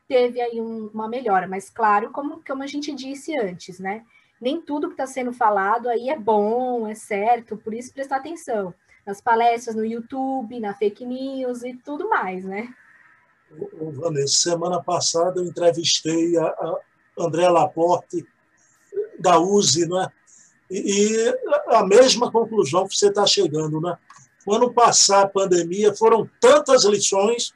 [0.07, 4.05] teve aí um, uma melhora, mas claro, como, como a gente disse antes, né?
[4.41, 8.73] Nem tudo que está sendo falado aí é bom, é certo, por isso prestar atenção
[9.05, 12.73] nas palestras no YouTube, na fake news e tudo mais, né?
[13.51, 16.79] O, Vanessa, semana passada eu entrevistei a, a
[17.19, 18.27] André Laporte
[19.19, 20.09] da USE, né?
[20.71, 21.39] E, e
[21.69, 23.97] a mesma conclusão que você está chegando, né?
[24.45, 27.53] Quando passar a pandemia, foram tantas lições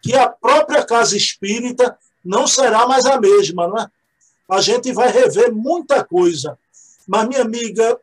[0.00, 3.86] que a própria casa espírita não será mais a mesma, não é?
[4.48, 6.58] A gente vai rever muita coisa.
[7.06, 7.98] Mas, minha amiga,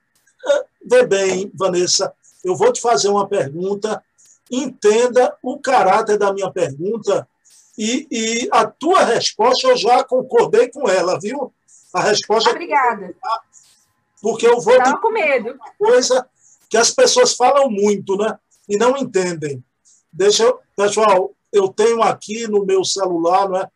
[0.47, 4.03] eh, vê bem, Vanessa, eu vou te fazer uma pergunta,
[4.49, 7.27] entenda o caráter da minha pergunta
[7.77, 11.53] e, e a tua resposta eu já concordei com ela, viu?
[11.93, 12.49] A resposta.
[12.49, 13.15] Obrigada.
[14.21, 14.75] Porque eu vou.
[14.75, 15.57] Estava com medo.
[15.77, 16.27] Coisa
[16.69, 18.37] que as pessoas falam muito, né?
[18.67, 19.63] E não entendem.
[20.13, 23.67] Deixa eu, pessoal, eu tenho aqui no meu celular, né?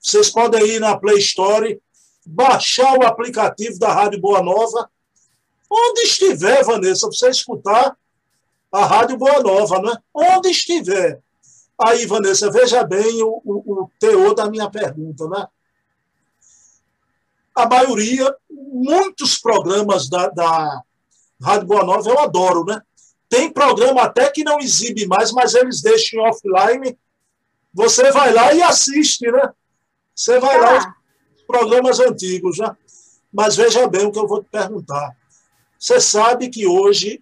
[0.00, 1.80] Vocês podem ir na Play Store,
[2.26, 4.90] baixar o aplicativo da Rádio Boa Nova,
[5.70, 7.96] onde estiver, Vanessa, você escutar
[8.72, 9.96] a Rádio Boa Nova, né?
[10.12, 11.20] Onde estiver.
[11.78, 15.46] Aí, Vanessa, veja bem o, o, o teor da minha pergunta, né?
[17.54, 20.82] A maioria, muitos programas da, da
[21.42, 22.80] Rádio Boa Nova eu adoro, né?
[23.28, 26.96] Tem programa até que não exibe mais, mas eles deixam offline
[27.74, 29.52] você vai lá e assiste, né?
[30.14, 32.74] Você vai lá os programas antigos, né?
[33.32, 35.16] Mas veja bem o que eu vou te perguntar.
[35.76, 37.20] Você sabe que hoje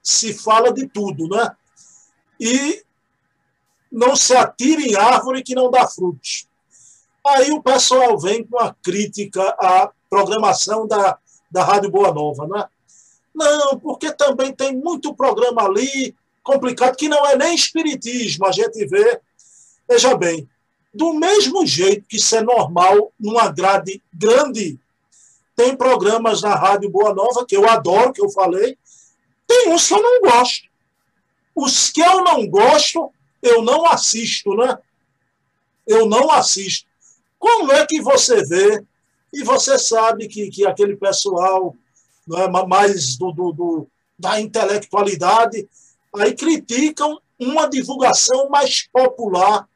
[0.00, 1.56] se fala de tudo, né?
[2.38, 2.84] E
[3.90, 6.46] não se atira em árvore que não dá frutos.
[7.26, 11.18] Aí o pessoal vem com a crítica à programação da,
[11.50, 12.64] da Rádio Boa Nova, né?
[13.34, 18.86] Não, porque também tem muito programa ali complicado que não é nem espiritismo, a gente
[18.86, 19.20] vê.
[19.88, 20.48] Veja bem,
[20.92, 24.78] do mesmo jeito que isso é normal numa grade grande,
[25.56, 28.78] tem programas na Rádio Boa Nova que eu adoro, que eu falei,
[29.46, 30.68] tem uns que eu não gosto.
[31.54, 34.78] Os que eu não gosto, eu não assisto, né?
[35.86, 36.86] Eu não assisto.
[37.38, 38.82] Como é que você vê?
[39.32, 41.76] E você sabe que, que aquele pessoal
[42.26, 45.68] não é, mais do, do, do da intelectualidade,
[46.14, 49.68] aí criticam uma divulgação mais popular.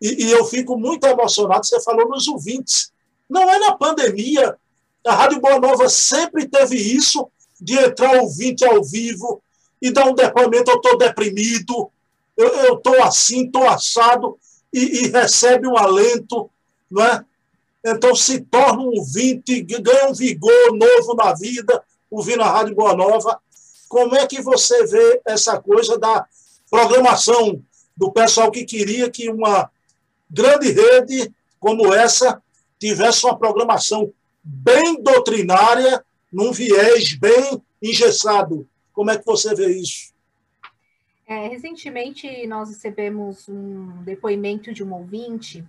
[0.00, 2.92] E, e, eu fico muito emocionado, você falou nos ouvintes.
[3.30, 4.56] Não é na pandemia.
[5.06, 7.28] A Rádio Boa Nova sempre teve isso,
[7.60, 9.40] de entrar ouvinte ao vivo
[9.80, 11.90] e dar um depoimento, eu estou deprimido,
[12.36, 14.38] eu estou assim, estou assado,
[14.72, 16.50] e, e, recebe um alento,
[16.90, 17.24] não é?
[17.84, 22.94] Então se torna um ouvinte, ganha um vigor novo na vida, ouvindo a Rádio Boa
[22.94, 23.40] Nova.
[23.88, 26.26] Como é que você vê essa coisa da
[26.70, 27.62] programação
[27.96, 29.70] do pessoal que queria que uma
[30.30, 32.42] grande rede como essa
[32.78, 38.66] tivesse uma programação bem doutrinária, num viés bem engessado?
[38.92, 40.12] Como é que você vê isso?
[41.26, 45.64] É, recentemente nós recebemos um depoimento de um ouvinte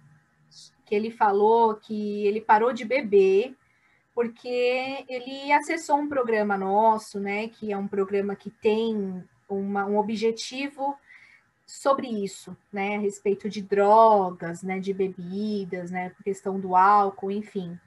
[0.85, 3.55] que ele falou que ele parou de beber
[4.13, 9.97] porque ele acessou um programa nosso, né, que é um programa que tem uma, um
[9.97, 10.95] objetivo
[11.65, 17.79] sobre isso, né, a respeito de drogas, né, de bebidas, né, questão do álcool, enfim.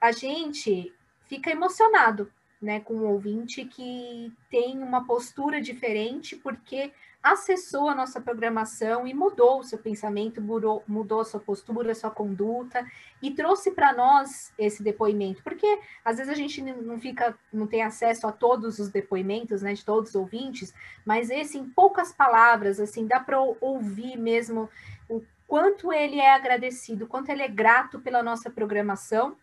[0.00, 0.92] A gente
[1.26, 6.92] fica emocionado né, com um ouvinte que tem uma postura diferente porque
[7.32, 11.94] acessou a nossa programação e mudou o seu pensamento, mudou, mudou a sua postura, a
[11.94, 12.86] sua conduta
[13.20, 17.82] e trouxe para nós esse depoimento, porque às vezes a gente não fica, não tem
[17.82, 20.72] acesso a todos os depoimentos, né, de todos os ouvintes,
[21.04, 24.70] mas esse em poucas palavras, assim, dá para ouvir mesmo
[25.08, 29.36] o quanto ele é agradecido, quanto ele é grato pela nossa programação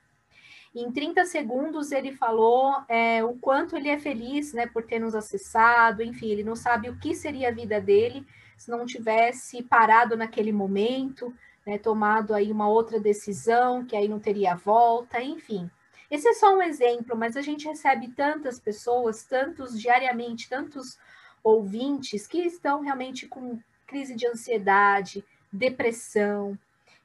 [0.76, 5.14] em 30 segundos ele falou é, o quanto ele é feliz né, por ter nos
[5.14, 8.26] acessado, enfim, ele não sabe o que seria a vida dele
[8.58, 11.34] se não tivesse parado naquele momento,
[11.66, 15.70] né, tomado aí uma outra decisão, que aí não teria volta, enfim.
[16.10, 20.98] Esse é só um exemplo, mas a gente recebe tantas pessoas, tantos diariamente, tantos
[21.44, 26.58] ouvintes que estão realmente com crise de ansiedade, depressão.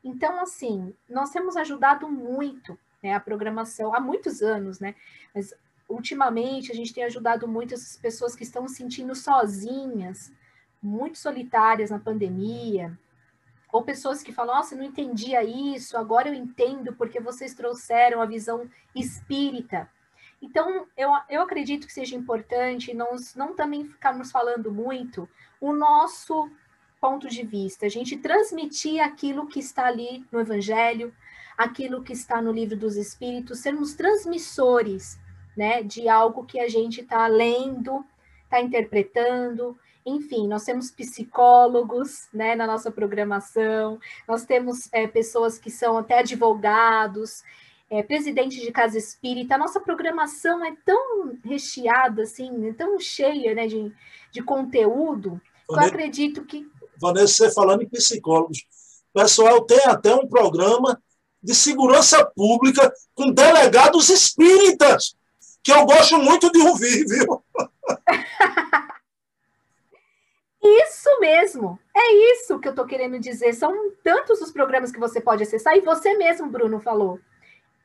[0.05, 4.95] Então, assim, nós temos ajudado muito né, a programação há muitos anos, né?
[5.35, 5.55] Mas
[5.89, 10.33] ultimamente a gente tem ajudado muito essas pessoas que estão se sentindo sozinhas,
[10.83, 12.97] muito solitárias na pandemia,
[13.73, 18.27] ou pessoas que falam, nossa, não entendia isso, agora eu entendo porque vocês trouxeram a
[18.27, 19.91] visão espírita.
[20.41, 25.29] Então, eu, eu acredito que seja importante nós não também ficarmos falando muito
[25.61, 26.51] o nosso
[27.01, 31.15] ponto de vista, a gente transmitir aquilo que está ali no Evangelho,
[31.59, 35.19] aquilo que está no livro dos Espíritos, sermos transmissores
[35.57, 38.05] né, de algo que a gente está lendo,
[38.45, 39.77] está interpretando.
[40.07, 46.21] Enfim, nós temos psicólogos né, na nossa programação, nós temos é, pessoas que são até
[46.21, 47.43] advogados,
[47.91, 49.57] é, presidente de casa espírita.
[49.57, 53.93] A nossa programação é tão recheada, assim, é tão cheia né, de,
[54.31, 56.71] de conteúdo, que eu acredito que.
[57.01, 58.59] Vanessa, você falando em psicólogos,
[59.13, 61.03] o pessoal tem até um programa
[61.49, 65.17] de segurança pública com delegados espíritas,
[65.65, 67.43] que eu gosto muito de ouvir, viu?
[70.63, 73.55] Isso mesmo, é isso que eu estou querendo dizer.
[73.55, 73.73] São
[74.05, 77.19] tantos os programas que você pode acessar, e você mesmo, Bruno, falou.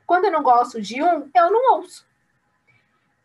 [0.06, 2.06] Quando eu não gosto de um, eu não ouço.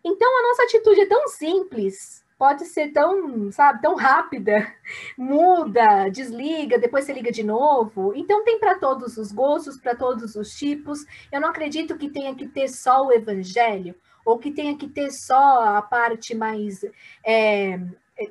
[0.05, 4.72] Então, a nossa atitude é tão simples, pode ser tão, sabe, tão rápida.
[5.18, 8.12] Muda, desliga, depois você liga de novo.
[8.14, 11.05] Então tem para todos os gostos, para todos os tipos.
[11.33, 15.11] Eu não acredito que tenha que ter só o evangelho ou que tenha que ter
[15.11, 16.85] só a parte mais
[17.24, 17.81] é,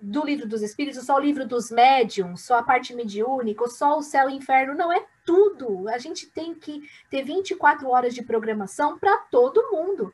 [0.02, 3.98] do livro dos espíritos, só o livro dos médiums, só a parte mediúnica, ou só
[3.98, 4.76] o céu e o inferno.
[4.76, 5.90] Não é tudo.
[5.90, 10.14] A gente tem que ter 24 horas de programação para todo mundo.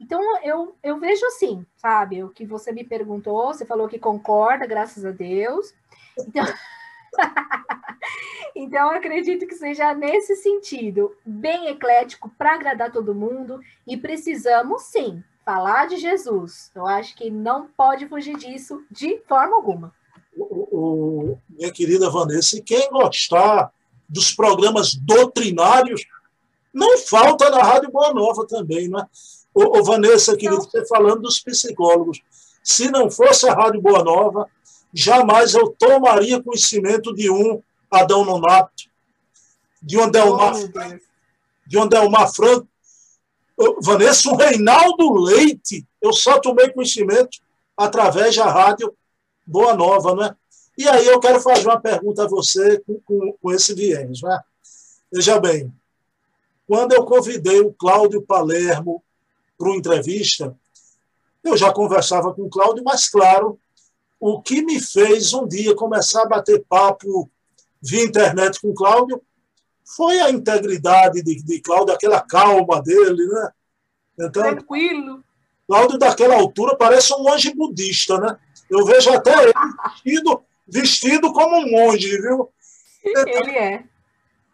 [0.00, 2.22] Então, eu, eu vejo assim, sabe?
[2.22, 5.72] O que você me perguntou, você falou que concorda, graças a Deus.
[6.18, 6.44] Então...
[8.54, 15.22] então, acredito que seja nesse sentido, bem eclético para agradar todo mundo e precisamos sim
[15.44, 16.72] falar de Jesus.
[16.74, 19.94] Eu acho que não pode fugir disso de forma alguma.
[20.36, 23.72] O, o, minha querida Vanessa, quem gostar
[24.08, 26.04] dos programas doutrinários,
[26.72, 29.06] não falta na Rádio Boa Nova também, né?
[29.54, 32.20] Ô, ô Vanessa, querida, você falando dos psicólogos.
[32.62, 34.48] Se não fosse a Rádio Boa Nova,
[34.92, 38.84] jamais eu tomaria conhecimento de um Adão Nonato,
[39.80, 40.98] de um Delmar, oh,
[41.66, 42.66] de um Delmar Franco,
[43.80, 47.38] Vanessa, o Reinaldo Leite, eu só tomei conhecimento
[47.76, 48.92] através da rádio
[49.46, 50.34] Boa Nova, né?
[50.76, 54.40] E aí eu quero fazer uma pergunta a você com, com, com esse viés, né?
[55.12, 55.72] Veja bem,
[56.66, 59.03] quando eu convidei o Cláudio Palermo
[59.56, 60.56] para uma entrevista,
[61.42, 63.58] eu já conversava com o Cláudio, mas claro,
[64.18, 67.30] o que me fez um dia começar a bater papo
[67.82, 69.20] via internet com o Cláudio
[69.84, 73.50] foi a integridade de, de Cláudio, aquela calma dele, né?
[74.18, 75.22] Então, Tranquilo.
[75.66, 78.38] Cláudio, daquela altura, parece um monge budista, né?
[78.70, 82.50] Eu vejo até ele vestido, vestido como um monge, viu?
[83.04, 83.84] Então, ele é.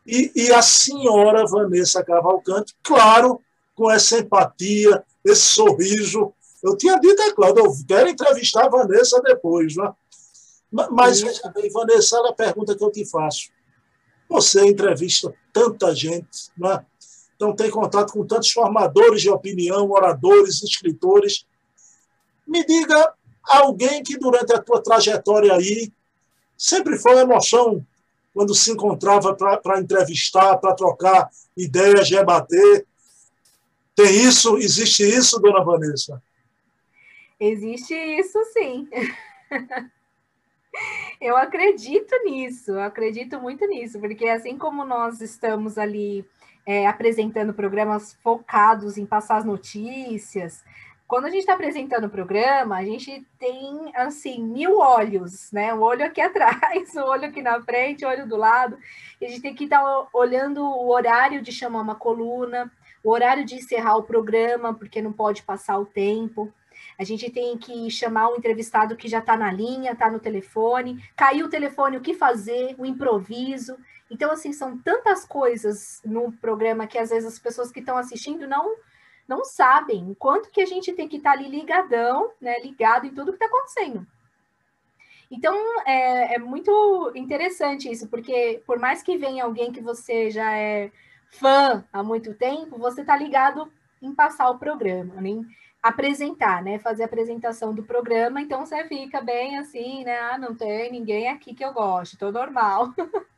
[0.07, 3.41] E, e a senhora Vanessa Cavalcante, claro,
[3.81, 6.35] com essa empatia, esse sorriso.
[6.63, 9.91] Eu tinha dito a Cláudio, eu quero entrevistar a Vanessa depois, né?
[10.71, 11.23] Mas,
[11.73, 13.49] Vanessa, a pergunta que eu te faço.
[14.29, 16.85] Você entrevista tanta gente, né?
[17.35, 21.47] então tem contato com tantos formadores de opinião, oradores, escritores.
[22.47, 25.91] Me diga alguém que durante a tua trajetória aí
[26.55, 27.85] sempre foi uma emoção
[28.35, 32.87] quando se encontrava para entrevistar, para trocar ideias, debater.
[34.03, 34.57] Tem isso?
[34.57, 36.23] Existe isso, dona Vanessa?
[37.39, 38.89] Existe isso, sim.
[41.21, 46.25] Eu acredito nisso, eu acredito muito nisso, porque assim como nós estamos ali
[46.65, 50.65] é, apresentando programas focados em passar as notícias,
[51.11, 55.75] quando a gente está apresentando o programa, a gente tem, assim, mil olhos, né?
[55.75, 58.79] Um olho aqui atrás, um olho aqui na frente, um olho do lado.
[59.21, 62.71] E a gente tem que estar tá olhando o horário de chamar uma coluna,
[63.03, 66.53] o horário de encerrar o programa, porque não pode passar o tempo.
[66.99, 71.03] A gente tem que chamar um entrevistado que já está na linha, está no telefone,
[71.17, 73.77] caiu o telefone, o que fazer, o improviso.
[74.11, 78.47] Então, assim, são tantas coisas no programa que às vezes as pessoas que estão assistindo
[78.47, 78.77] não
[79.29, 83.07] não sabem o quanto que a gente tem que estar tá ali ligadão, né, ligado
[83.07, 84.05] em tudo que está acontecendo.
[85.31, 85.55] Então,
[85.87, 90.91] é, é, muito interessante isso, porque por mais que venha alguém que você já é
[91.31, 93.71] fã há muito tempo, você está ligado
[94.03, 95.45] em passar o programa, né?
[95.83, 96.79] apresentar, né?
[96.79, 100.19] Fazer a apresentação do programa, então você fica bem assim, né?
[100.19, 102.93] Ah, não tem ninguém aqui que eu goste, tô normal.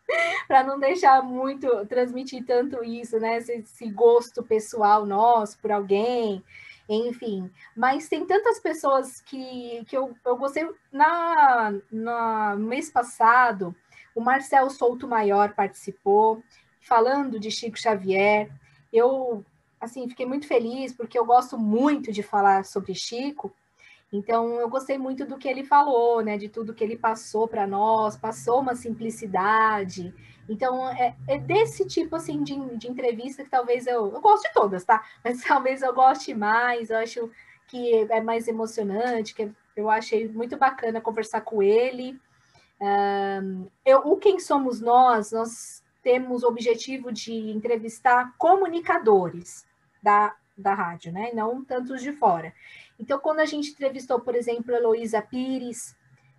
[0.46, 3.38] para não deixar muito, transmitir tanto isso, né?
[3.38, 6.44] Esse, esse, gosto pessoal nosso por alguém,
[6.88, 7.50] enfim.
[7.76, 10.68] Mas tem tantas pessoas que, que eu, eu gostei.
[10.90, 13.74] Na, na, no mês passado,
[14.14, 16.42] o Marcel Souto Maior participou,
[16.82, 18.50] falando de Chico Xavier.
[18.92, 19.44] Eu
[19.82, 23.52] assim, fiquei muito feliz porque eu gosto muito de falar sobre Chico.
[24.12, 26.36] Então, eu gostei muito do que ele falou, né?
[26.36, 30.14] De tudo que ele passou para nós, passou uma simplicidade.
[30.48, 34.12] Então, é, é, desse tipo, assim, de, de entrevista que talvez eu...
[34.12, 35.02] Eu gosto de todas, tá?
[35.24, 37.30] Mas talvez eu goste mais, eu acho
[37.66, 42.20] que é mais emocionante, que eu achei muito bacana conversar com ele.
[42.80, 49.64] Um, eu, o Quem Somos Nós, nós temos o objetivo de entrevistar comunicadores
[50.02, 51.30] da, da rádio, né?
[51.32, 52.52] Não tantos de fora.
[52.98, 55.96] Então, quando a gente entrevistou, por exemplo, Heloísa Pires,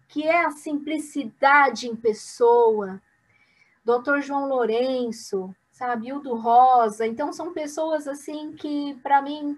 [0.08, 3.02] que é a simplicidade em pessoa,
[3.84, 9.58] doutor João Lourenço, sabe, Hildo Rosa, então são pessoas assim que, para mim,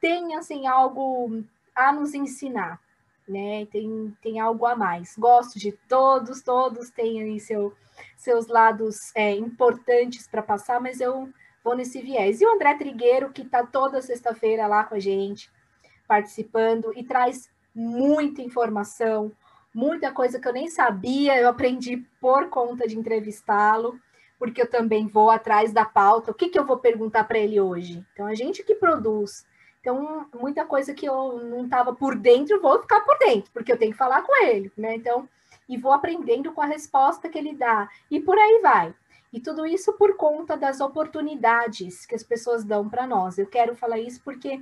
[0.00, 1.42] têm assim, algo
[1.74, 2.78] a nos ensinar,
[3.26, 3.66] né?
[3.66, 5.16] Tem, tem algo a mais.
[5.16, 7.72] Gosto de todos, todos têm aí seu,
[8.16, 11.28] seus lados é, importantes para passar, mas eu
[11.62, 12.40] vou nesse viés.
[12.40, 15.50] E o André Trigueiro, que está toda sexta-feira lá com a gente,
[16.06, 19.32] participando, e traz muita informação,
[19.74, 23.98] muita coisa que eu nem sabia, eu aprendi por conta de entrevistá-lo,
[24.38, 27.60] porque eu também vou atrás da pauta, o que, que eu vou perguntar para ele
[27.60, 28.04] hoje?
[28.12, 29.46] Então, a gente que produz.
[29.84, 33.76] Então, muita coisa que eu não estava por dentro, vou ficar por dentro, porque eu
[33.76, 34.94] tenho que falar com ele, né?
[34.94, 35.28] Então,
[35.68, 38.94] e vou aprendendo com a resposta que ele dá, e por aí vai.
[39.30, 43.36] E tudo isso por conta das oportunidades que as pessoas dão para nós.
[43.36, 44.58] Eu quero falar isso porque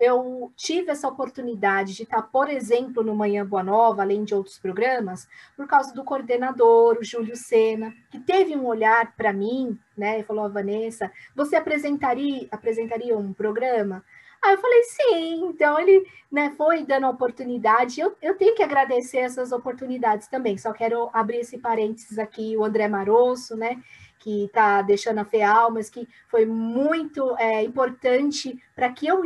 [0.00, 4.58] eu tive essa oportunidade de estar, por exemplo, no Manhã Boa Nova, além de outros
[4.58, 10.18] programas, por causa do coordenador, o Júlio Sena, que teve um olhar para mim, né?
[10.18, 14.04] E falou, a Vanessa, você apresentaria, apresentaria um programa?
[14.46, 18.00] Aí eu falei, sim, então ele né, foi dando oportunidade.
[18.00, 20.56] Eu, eu tenho que agradecer essas oportunidades também.
[20.56, 23.82] Só quero abrir esse parênteses aqui, o André Marosso, né?
[24.20, 29.24] Que está deixando a FEAL, mas que foi muito é, importante para que eu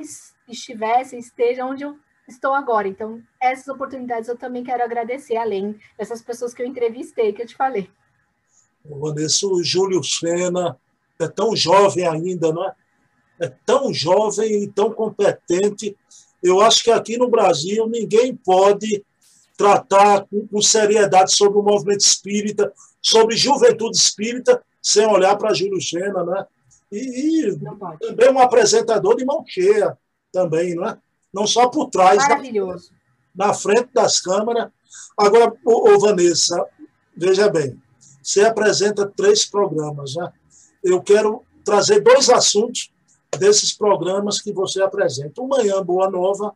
[0.48, 2.88] estivesse, esteja onde eu estou agora.
[2.88, 7.46] Então, essas oportunidades eu também quero agradecer, além dessas pessoas que eu entrevistei, que eu
[7.46, 7.90] te falei.
[8.82, 10.80] Vanessa, o Júlio Sena
[11.18, 12.74] é tão jovem ainda, não é?
[13.40, 15.96] É tão jovem e tão competente.
[16.42, 19.04] Eu acho que aqui no Brasil ninguém pode
[19.56, 22.72] tratar com, com seriedade sobre o movimento espírita,
[23.02, 26.46] sobre juventude espírita, sem olhar para Júlio Sena, né?
[26.90, 27.58] E, e
[28.00, 29.96] também um apresentador de mão cheia
[30.32, 30.98] também, não é?
[31.32, 32.90] Não só por trás, Maravilhoso.
[33.34, 34.70] Na, na frente das câmeras.
[35.16, 36.66] Agora, ô, ô, Vanessa,
[37.16, 37.80] veja bem,
[38.22, 40.32] você apresenta três programas, né?
[40.82, 42.89] Eu quero trazer dois assuntos
[43.38, 45.40] desses programas que você apresenta.
[45.40, 46.54] O Manhã Boa Nova,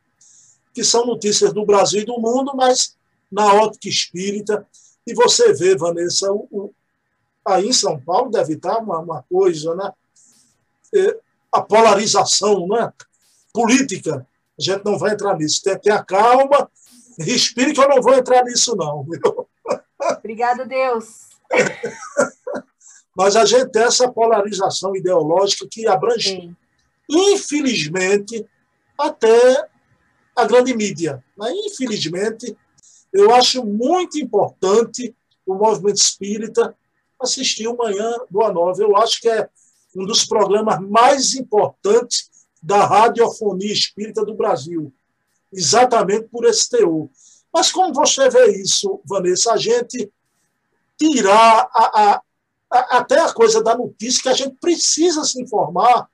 [0.72, 2.96] que são notícias do Brasil e do mundo, mas
[3.30, 4.66] na ótica espírita.
[5.06, 6.74] E você vê, Vanessa, o, o,
[7.44, 9.92] aí em São Paulo deve estar uma, uma coisa, né?
[10.94, 11.18] É,
[11.52, 12.92] a polarização, né?
[13.54, 14.26] política.
[14.58, 15.62] A gente não vai entrar nisso.
[15.62, 16.68] Tem que ter a calma.
[17.18, 19.06] Respire que eu não vou entrar nisso, não.
[20.18, 21.28] Obrigado, Deus.
[23.16, 26.56] Mas a gente tem essa polarização ideológica que abrange, Sim.
[27.08, 28.46] Infelizmente,
[28.98, 29.68] até
[30.36, 31.22] a grande mídia.
[31.36, 32.56] Mas, infelizmente,
[33.12, 35.14] eu acho muito importante
[35.46, 36.74] o movimento espírita
[37.20, 38.82] assistir o Manhã Boa Nova.
[38.82, 39.48] Eu acho que é
[39.96, 42.30] um dos programas mais importantes
[42.62, 44.92] da radiofonia espírita do Brasil,
[45.52, 47.08] exatamente por esse teor.
[47.52, 50.10] Mas como você vê isso, Vanessa, a gente
[50.98, 52.22] tirar a, a,
[52.72, 56.08] a, até a coisa da notícia, que a gente precisa se informar,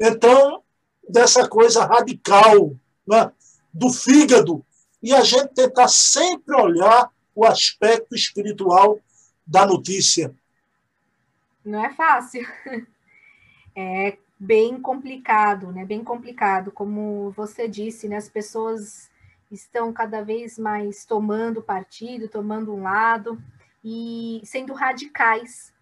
[0.00, 0.62] então,
[1.08, 2.76] dessa coisa radical,
[3.06, 3.32] né,
[3.72, 4.64] do fígado,
[5.02, 8.98] e a gente tentar sempre olhar o aspecto espiritual
[9.46, 10.34] da notícia.
[11.64, 12.46] Não é fácil.
[13.80, 15.84] É bem complicado, né?
[15.84, 18.16] Bem complicado, como você disse, né?
[18.16, 19.08] As pessoas
[19.52, 23.40] estão cada vez mais tomando partido, tomando um lado
[23.84, 25.72] e sendo radicais.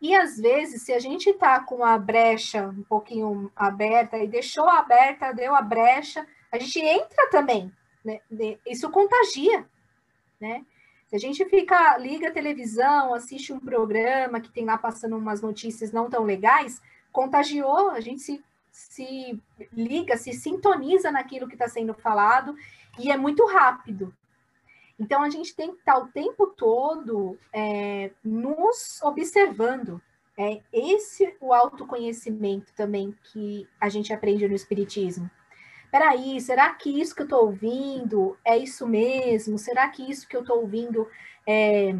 [0.00, 4.68] E às vezes, se a gente está com a brecha um pouquinho aberta e deixou
[4.68, 7.72] aberta, deu a brecha, a gente entra também.
[8.04, 8.20] Né?
[8.66, 9.66] Isso contagia,
[10.40, 10.64] né?
[11.06, 15.40] Se a gente fica, liga a televisão, assiste um programa que tem lá passando umas
[15.40, 16.82] notícias não tão legais,
[17.12, 19.40] contagiou, a gente se, se
[19.72, 22.56] liga, se sintoniza naquilo que está sendo falado
[22.98, 24.12] e é muito rápido.
[24.98, 30.00] Então a gente tem que estar o tempo todo é, nos observando.
[30.38, 35.30] É esse o autoconhecimento também que a gente aprende no Espiritismo.
[35.90, 39.58] Peraí, será que isso que eu estou ouvindo é isso mesmo?
[39.58, 41.08] Será que isso que eu estou ouvindo
[41.46, 41.94] é,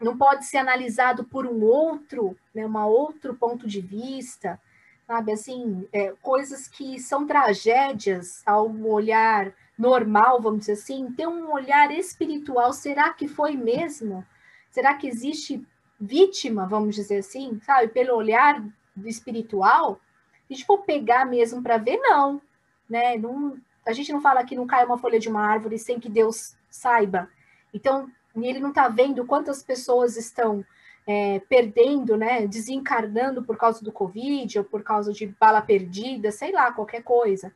[0.00, 4.60] não pode ser analisado por um outro, né, um outro ponto de vista,
[5.06, 5.32] sabe?
[5.32, 11.90] Assim, é, coisas que são tragédias ao olhar normal, vamos dizer assim, ter um olhar
[11.90, 14.24] espiritual, será que foi mesmo?
[14.70, 15.66] Será que existe
[16.00, 17.88] vítima, vamos dizer assim, sabe?
[17.88, 18.64] Pelo olhar
[19.04, 20.00] espiritual,
[20.48, 22.40] a gente for pegar mesmo para ver, não,
[22.88, 23.16] né?
[23.16, 23.56] Não,
[23.86, 26.56] a gente não fala que não cai uma folha de uma árvore sem que Deus
[26.70, 27.28] saiba.
[27.72, 30.64] Então, ele não está vendo quantas pessoas estão
[31.06, 36.52] é, perdendo, né, desencarnando por causa do Covid ou por causa de bala perdida, sei
[36.52, 37.52] lá, qualquer coisa.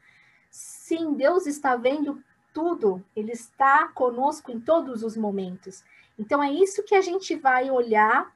[0.51, 2.22] Sim, Deus está vendo
[2.53, 5.84] tudo, Ele está conosco em todos os momentos.
[6.18, 8.32] Então é isso que a gente vai olhar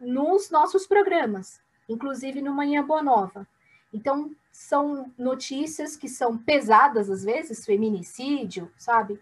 [0.00, 3.46] nos nossos programas, inclusive no Manhã Boa Nova.
[3.92, 9.20] Então, são notícias que são pesadas às vezes, feminicídio, sabe?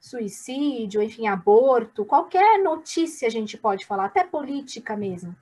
[0.00, 5.36] suicídio, enfim, aborto, qualquer notícia a gente pode falar, até política mesmo.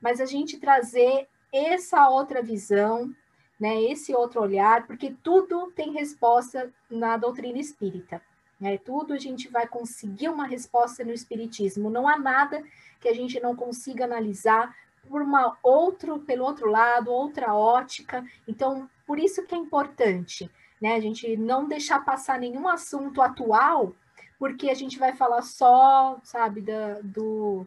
[0.00, 3.14] Mas a gente trazer essa outra visão,
[3.62, 8.20] né, esse outro olhar, porque tudo tem resposta na doutrina espírita.
[8.60, 8.76] Né?
[8.78, 11.90] Tudo a gente vai conseguir uma resposta no espiritismo.
[11.90, 12.62] Não há nada
[13.00, 14.74] que a gente não consiga analisar
[15.08, 18.24] por uma outro, pelo outro lado, outra ótica.
[18.46, 20.50] Então, por isso que é importante
[20.82, 20.96] né?
[20.96, 23.94] A gente não deixar passar nenhum assunto atual,
[24.36, 27.64] porque a gente vai falar só, sabe, da, do,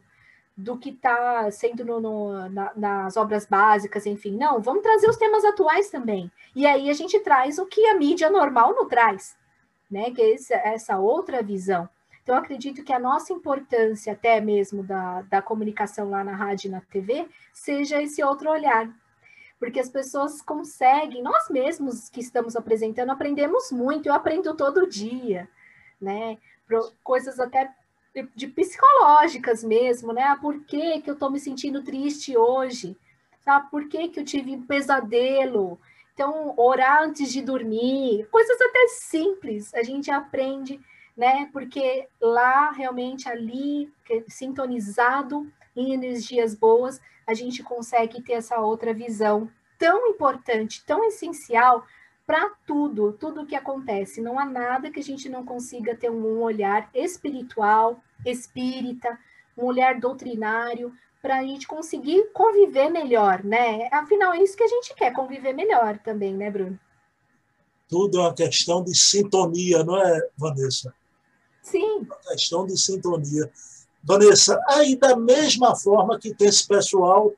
[0.58, 4.38] do que está sendo no, no, na, nas obras básicas, enfim.
[4.38, 6.32] Não, vamos trazer os temas atuais também.
[6.56, 9.36] E aí a gente traz o que a mídia normal não traz,
[9.92, 10.12] né?
[10.12, 11.90] Que é essa, essa outra visão.
[12.24, 16.72] Então, acredito que a nossa importância, até mesmo da, da comunicação lá na rádio e
[16.72, 18.90] na TV, seja esse outro olhar.
[19.60, 25.48] Porque as pessoas conseguem, nós mesmos que estamos apresentando, aprendemos muito, eu aprendo todo dia,
[26.02, 26.38] né?
[27.04, 27.72] Coisas até
[28.36, 30.24] de psicológicas mesmo, né?
[30.24, 32.96] Ah, por que, que eu estou me sentindo triste hoje?
[33.42, 33.70] Sabe?
[33.70, 35.80] Por que, que eu tive um pesadelo?
[36.14, 40.80] Então, orar antes de dormir, coisas até simples, a gente aprende,
[41.16, 41.50] né?
[41.52, 43.92] Porque lá, realmente, ali,
[44.28, 51.86] sintonizado em energias boas, a gente consegue ter essa outra visão tão importante, tão essencial
[52.26, 54.22] para tudo, tudo que acontece.
[54.22, 59.18] Não há nada que a gente não consiga ter um olhar espiritual, espírita,
[59.58, 63.88] um olhar doutrinário, para a gente conseguir conviver melhor, né?
[63.92, 66.80] Afinal, é isso que a gente quer, conviver melhor também, né, Bruno?
[67.88, 70.94] Tudo é uma questão de sintonia, não é, Vanessa?
[71.64, 72.02] Sim.
[72.02, 73.52] Uma questão de sintonia.
[74.04, 77.34] Vanessa, aí da mesma forma que tem esse pessoal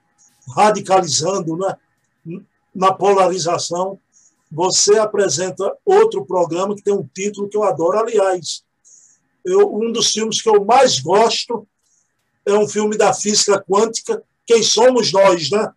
[0.53, 1.77] radicalizando, né?
[2.75, 3.99] na polarização,
[4.51, 7.97] você apresenta outro programa que tem um título que eu adoro.
[7.97, 8.63] Aliás,
[9.47, 11.67] eu, um dos filmes que eu mais gosto
[12.45, 15.71] é um filme da física quântica, Quem Somos Nós, né?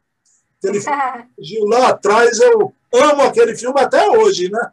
[0.62, 0.80] Ele
[1.68, 4.72] lá atrás, eu amo aquele filme até hoje, né?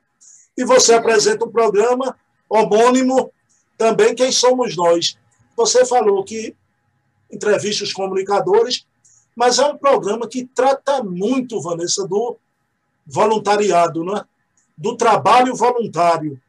[0.58, 2.18] E você apresenta um programa
[2.50, 3.32] homônimo
[3.78, 5.18] também, Quem Somos Nós.
[5.56, 6.56] Você falou que
[7.32, 8.86] entrevista os comunicadores,
[9.36, 12.38] mas é um programa que trata muito, Vanessa, do
[13.06, 14.24] voluntariado, né?
[14.78, 16.40] do trabalho voluntário.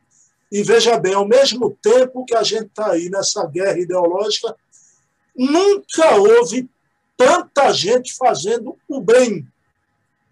[0.50, 4.56] E veja bem, ao mesmo tempo que a gente está aí nessa guerra ideológica,
[5.36, 6.68] nunca houve
[7.16, 9.46] tanta gente fazendo o bem.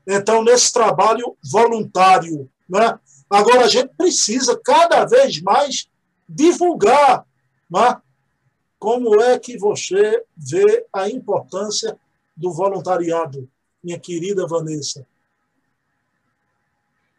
[0.06, 2.48] Então, nesse trabalho voluntário.
[2.68, 2.98] Né?
[3.28, 5.88] Agora, a gente precisa cada vez mais
[6.28, 7.26] divulgar
[7.70, 8.00] né?
[8.78, 11.98] como é que você vê a importância
[12.36, 13.48] do voluntariado,
[13.82, 15.06] minha querida Vanessa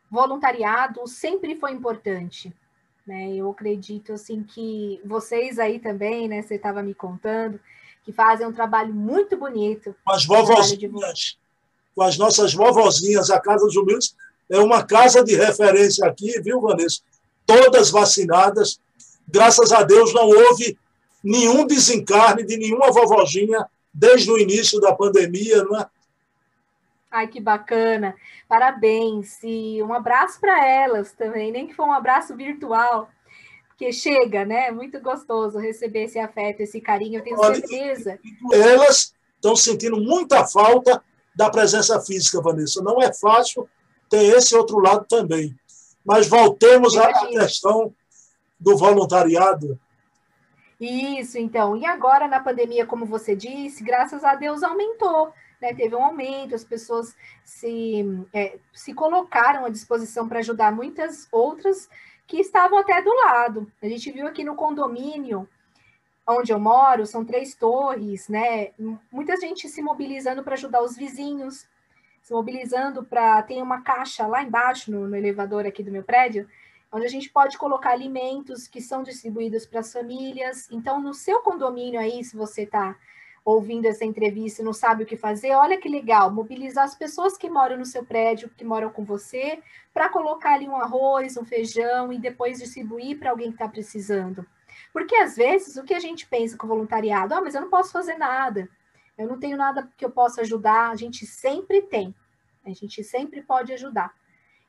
[0.09, 2.53] voluntariado sempre foi importante.
[3.07, 3.35] Né?
[3.35, 6.41] Eu acredito assim que vocês aí também, né?
[6.41, 7.59] Você estava me contando
[8.03, 9.95] que fazem um trabalho muito bonito.
[10.03, 11.37] Com as vovozinhas,
[11.95, 14.15] com as nossas vovozinhas, a Casa dos Humildes
[14.49, 17.01] é uma casa de referência aqui, viu, Vanessa?
[17.45, 18.79] Todas vacinadas.
[19.27, 20.77] Graças a Deus não houve
[21.23, 25.85] nenhum desencarne de nenhuma vovozinha desde o início da pandemia, não é?
[27.09, 28.15] Ai, que bacana.
[28.47, 29.39] Parabéns.
[29.43, 33.09] E um abraço para elas também, nem que for um abraço virtual,
[33.69, 34.71] porque chega, né?
[34.71, 38.19] Muito gostoso receber esse afeto, esse carinho, eu tenho Olha, certeza.
[38.51, 41.01] Elas estão sentindo muita falta
[41.35, 42.81] da presença física, Vanessa.
[42.81, 43.69] Não é fácil
[44.09, 45.55] ter esse outro lado também.
[46.03, 47.93] Mas voltemos à questão
[48.59, 49.79] do voluntariado.
[50.79, 51.75] Isso, então.
[51.75, 56.55] E agora, na pandemia, como você disse, graças a Deus aumentou né, teve um aumento,
[56.55, 61.89] as pessoas se, é, se colocaram à disposição para ajudar muitas outras
[62.25, 63.71] que estavam até do lado.
[63.81, 65.47] A gente viu aqui no condomínio
[66.27, 68.71] onde eu moro, são três torres, né?
[69.09, 71.65] Muita gente se mobilizando para ajudar os vizinhos,
[72.21, 73.41] se mobilizando para.
[73.43, 76.47] Tem uma caixa lá embaixo no, no elevador aqui do meu prédio,
[76.91, 80.69] onde a gente pode colocar alimentos que são distribuídos para as famílias.
[80.69, 82.97] Então, no seu condomínio aí, se você está
[83.47, 87.37] ouvindo essa entrevista e não sabe o que fazer, olha que legal, mobilizar as pessoas
[87.37, 91.45] que moram no seu prédio, que moram com você, para colocar ali um arroz, um
[91.45, 94.45] feijão e depois distribuir para alguém que está precisando.
[94.91, 97.93] Porque às vezes o que a gente pensa com voluntariado, ah, mas eu não posso
[97.93, 98.67] fazer nada,
[99.17, 102.13] eu não tenho nada que eu possa ajudar, a gente sempre tem,
[102.65, 104.13] a gente sempre pode ajudar,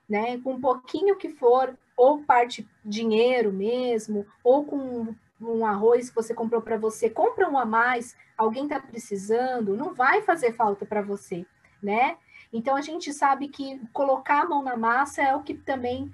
[0.08, 0.38] né?
[0.38, 6.34] Com um pouquinho que for, ou parte dinheiro mesmo, ou com um arroz que você
[6.34, 11.02] comprou para você, compra um a mais, alguém está precisando, não vai fazer falta para
[11.02, 11.46] você,
[11.82, 12.16] né?
[12.52, 16.12] Então a gente sabe que colocar a mão na massa é o que também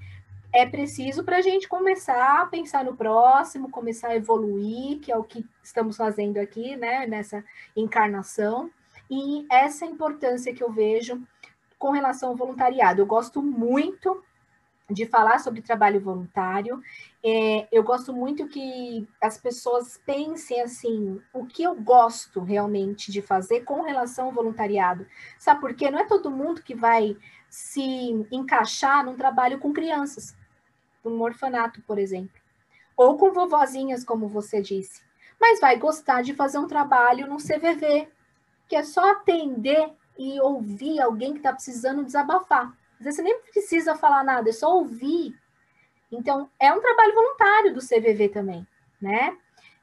[0.52, 5.16] é preciso para a gente começar a pensar no próximo, começar a evoluir, que é
[5.16, 7.44] o que estamos fazendo aqui, né, nessa
[7.76, 8.70] encarnação.
[9.10, 11.20] E essa importância que eu vejo
[11.78, 13.02] com relação ao voluntariado.
[13.02, 14.22] Eu gosto muito
[14.90, 16.82] de falar sobre trabalho voluntário.
[17.22, 23.22] É, eu gosto muito que as pessoas pensem assim, o que eu gosto realmente de
[23.22, 25.06] fazer com relação ao voluntariado.
[25.38, 25.90] Sabe por quê?
[25.90, 27.16] Não é todo mundo que vai
[27.48, 30.36] se encaixar num trabalho com crianças,
[31.04, 32.40] num orfanato, por exemplo,
[32.96, 35.02] ou com vovozinhas, como você disse.
[35.40, 38.08] mas vai gostar de fazer um trabalho no CVV,
[38.68, 42.72] que é só atender e ouvir alguém que está precisando desabafar.
[42.98, 45.34] Às vezes você nem precisa falar nada, é só ouvir.
[46.10, 48.66] Então, é um trabalho voluntário do CVV também,
[49.00, 49.36] né?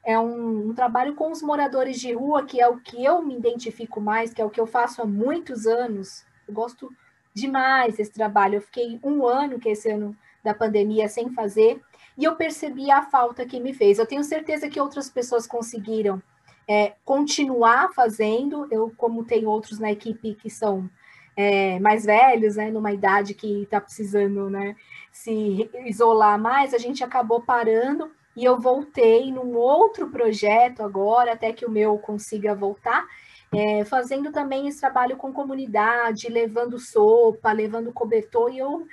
[0.04, 3.36] É um, um, trabalho com os moradores de rua, que é o que eu me
[3.36, 6.24] identifico mais, que é o que eu faço há muitos anos.
[6.48, 6.90] Eu gosto
[7.32, 8.56] demais desse trabalho.
[8.56, 11.80] Eu fiquei um ano, que é esse ano da pandemia, sem fazer,
[12.18, 13.98] e eu percebi a falta que me fez.
[13.98, 16.20] Eu tenho certeza que outras pessoas conseguiram
[16.68, 18.66] é, continuar fazendo.
[18.70, 20.90] Eu, como tenho outros na equipe que são
[21.36, 24.76] é, mais velhos, né, numa idade que está precisando né,
[25.10, 31.52] se isolar mais, a gente acabou parando e eu voltei num outro projeto agora, até
[31.52, 33.06] que o meu consiga voltar,
[33.54, 38.86] é, fazendo também esse trabalho com comunidade, levando sopa, levando cobertor, e eu,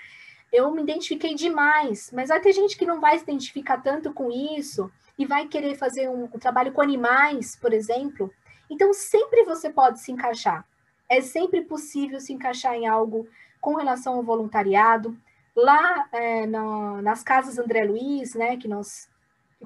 [0.51, 4.29] eu me identifiquei demais, mas vai ter gente que não vai se identificar tanto com
[4.29, 8.31] isso e vai querer fazer um, um trabalho com animais, por exemplo.
[8.69, 10.65] Então, sempre você pode se encaixar.
[11.09, 13.27] É sempre possível se encaixar em algo
[13.59, 15.17] com relação ao voluntariado.
[15.55, 19.09] Lá é, nas casas André Luiz, né, que nós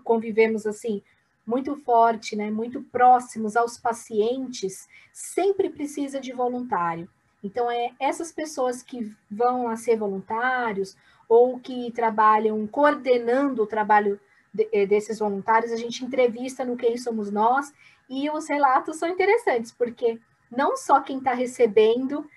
[0.04, 1.02] convivemos assim
[1.46, 7.10] muito forte, né, muito próximos aos pacientes, sempre precisa de voluntário.
[7.44, 10.96] Então é essas pessoas que vão a ser voluntários
[11.28, 14.20] ou que trabalham coordenando o trabalho
[14.54, 17.74] de, eh, desses voluntários, a gente entrevista no Quem Somos Nós
[18.10, 20.20] e os relatos são interessantes, porque
[20.56, 22.30] não só quem está recebendo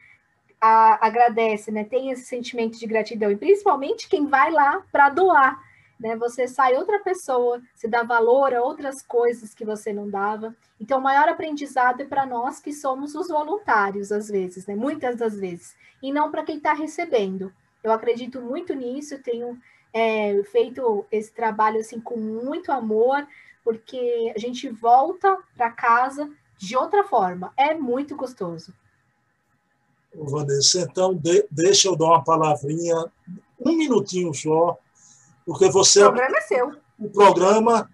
[0.60, 5.66] a, agradece, né, tem esse sentimento de gratidão, e principalmente quem vai lá para doar
[5.98, 6.16] né?
[6.16, 10.54] Você sai outra pessoa, se dá valor a outras coisas que você não dava.
[10.80, 14.74] Então, o maior aprendizado é para nós que somos os voluntários, às vezes, né?
[14.74, 17.52] Muitas das vezes, e não para quem está recebendo.
[17.82, 19.58] Eu acredito muito nisso, tenho
[19.92, 23.26] é, feito esse trabalho assim com muito amor,
[23.64, 27.52] porque a gente volta para casa de outra forma.
[27.56, 28.72] É muito gostoso.
[30.14, 32.96] Vanessa, então de, deixa eu dar uma palavrinha,
[33.60, 34.78] um minutinho só,
[35.44, 36.02] porque você.
[36.04, 36.76] O programa é seu.
[36.98, 37.90] O programa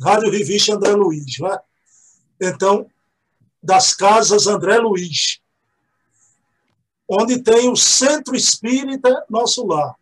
[0.00, 1.58] Rádio Revista André Luiz, né?
[2.40, 2.88] Então,
[3.62, 5.40] das casas André Luiz,
[7.08, 9.96] onde tem o Centro Espírita Nosso Lar.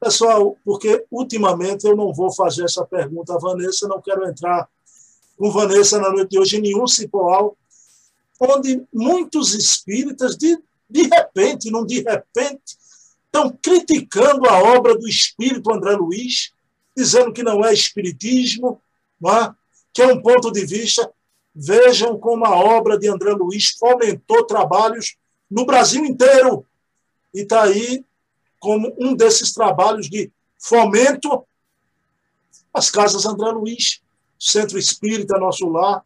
[0.00, 4.68] Pessoal, porque ultimamente eu não vou fazer essa pergunta Vanessa, não quero entrar
[5.36, 7.56] com Vanessa na noite de hoje em nenhum cipoal,
[8.40, 10.58] onde muitos espíritas, de,
[10.88, 12.76] de repente, não de repente,
[13.26, 16.52] estão criticando a obra do espírito André Luiz,
[16.96, 18.80] dizendo que não é espiritismo,
[19.20, 19.54] não é?
[19.92, 21.10] que é um ponto de vista.
[21.54, 25.16] Vejam como a obra de André Luiz fomentou trabalhos
[25.50, 26.66] no Brasil inteiro.
[27.34, 28.04] E está aí
[28.58, 31.44] como um desses trabalhos de fomento
[32.72, 34.00] as casas André Luiz,
[34.42, 36.04] Centro Espírita Nosso Lar.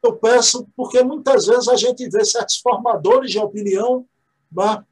[0.00, 4.06] Eu peço, porque muitas vezes a gente vê certos formadores de opinião
[4.60, 4.82] é?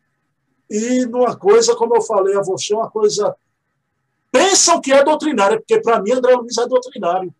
[0.69, 3.37] e numa coisa, como eu falei a você, uma coisa.
[4.33, 7.33] Pensam que é doutrinária, porque para mim André Luiz é doutrinário,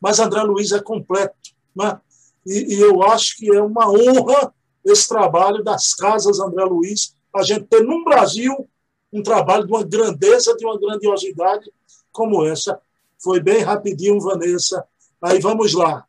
[0.00, 1.34] mas André Luiz é completo.
[1.74, 2.00] Né?
[2.46, 4.52] E, e, eu acho que é uma honra
[4.84, 8.68] esse trabalho das casas André Luiz, a gente ter no Brasil
[9.12, 11.70] um trabalho de uma grandeza, de uma grandiosidade
[12.12, 12.80] como essa.
[13.18, 14.86] Foi bem rapidinho, Vanessa.
[15.22, 16.06] Aí vamos lá.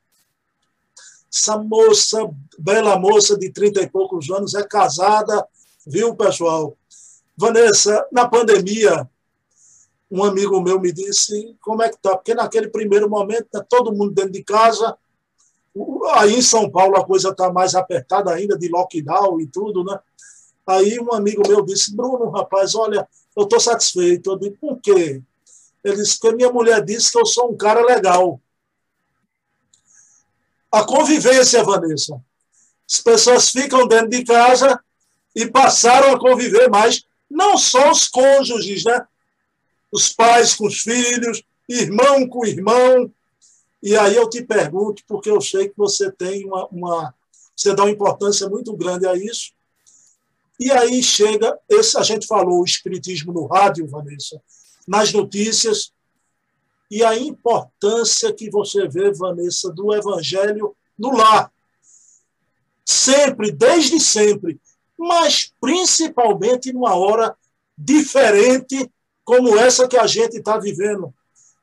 [1.33, 5.45] Essa moça, bela moça de trinta e poucos anos, é casada
[5.85, 6.75] viu, pessoal?
[7.37, 9.07] Vanessa, na pandemia,
[10.09, 13.93] um amigo meu me disse como é que tá, porque naquele primeiro momento tá todo
[13.93, 14.97] mundo dentro de casa,
[16.13, 19.99] aí em São Paulo a coisa está mais apertada ainda, de lockdown e tudo, né?
[20.65, 24.31] Aí um amigo meu disse, Bruno, rapaz, olha, eu estou satisfeito.
[24.31, 25.21] Eu disse, por quê?
[25.85, 28.41] Ele disse, porque minha mulher disse que eu sou um cara legal.
[30.71, 32.19] A convivência, Vanessa.
[32.89, 34.83] As pessoas ficam dentro de casa
[35.35, 39.05] e passaram a conviver mais, não só os cônjuges, né?
[39.91, 43.13] os pais com os filhos, irmão com irmão.
[43.81, 47.13] E aí eu te pergunto, porque eu sei que você tem uma, uma
[47.55, 49.53] você dá uma importância muito grande a isso.
[50.59, 54.41] E aí chega, esse, a gente falou o espiritismo no rádio, Vanessa,
[54.87, 55.93] nas notícias,
[56.89, 61.51] e a importância que você vê, Vanessa, do evangelho no lar.
[62.85, 64.59] Sempre, desde sempre,
[64.97, 67.35] mas principalmente numa hora
[67.77, 68.89] diferente
[69.23, 71.13] como essa que a gente está vivendo.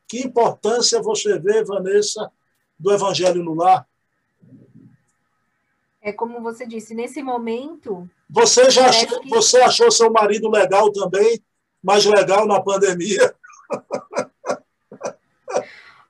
[0.09, 2.31] Que importância você vê, Vanessa,
[2.79, 3.89] do Evangelho no lar?
[6.03, 8.11] É como você disse, nesse momento.
[8.29, 9.29] Você já achou, que...
[9.29, 11.41] você achou seu marido legal também,
[11.83, 13.35] mais legal na pandemia?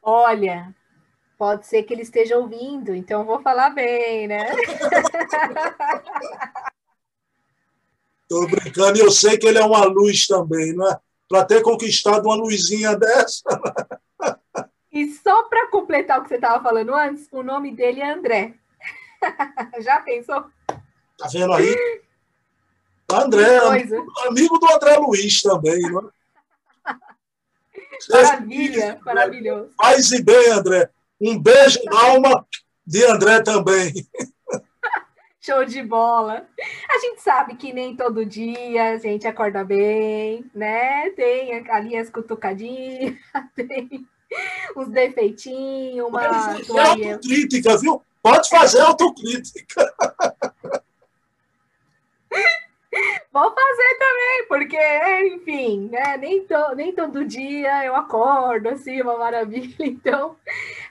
[0.03, 0.75] Olha,
[1.43, 4.47] Pode ser que ele esteja ouvindo, então vou falar bem, né?
[8.23, 10.97] Estou brincando, e eu sei que ele é uma luz também, não é?
[11.29, 13.43] Para ter conquistado uma luzinha dessa.
[14.93, 18.55] E só para completar o que você estava falando antes, o nome dele é André.
[19.83, 20.45] Já pensou?
[21.19, 21.75] Tá vendo aí?
[23.13, 26.23] André, amigo, amigo, do André Luiz também, não é?
[28.11, 29.71] Maravilha, maravilhoso.
[29.77, 30.91] Faz e bem, André.
[31.21, 32.47] Um beijo na alma
[32.87, 33.93] de André também.
[35.41, 36.47] Show de bola.
[36.89, 41.11] A gente sabe que nem todo dia a gente acorda bem, né?
[41.11, 43.17] Tem ali as cutucadinhas,
[43.57, 44.07] tem
[44.77, 46.23] uns defeitinhos, uma.
[46.23, 48.03] Fazer autocrítica, viu?
[48.23, 49.95] Pode fazer autocrítica.
[53.33, 56.19] Vou fazer também, porque, enfim, né?
[56.19, 59.75] Nem, to, nem todo dia eu acordo assim, uma maravilha.
[59.81, 60.37] Então,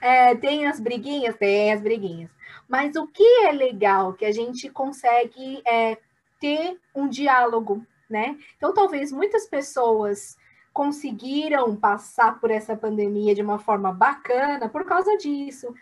[0.00, 1.36] é, tem as briguinhas?
[1.36, 2.30] Tem as briguinhas.
[2.68, 5.96] Mas o que é legal que a gente consegue é,
[6.40, 8.36] ter um diálogo, né?
[8.56, 10.36] Então, talvez muitas pessoas
[10.72, 15.72] conseguiram passar por essa pandemia de uma forma bacana por causa disso.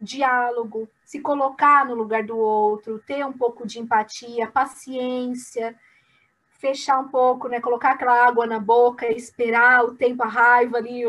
[0.00, 5.76] Diálogo, se colocar no lugar do outro, ter um pouco de empatia, paciência,
[6.60, 7.58] fechar um pouco, né?
[7.58, 11.02] Colocar aquela água na boca, esperar o tempo, a raiva ali,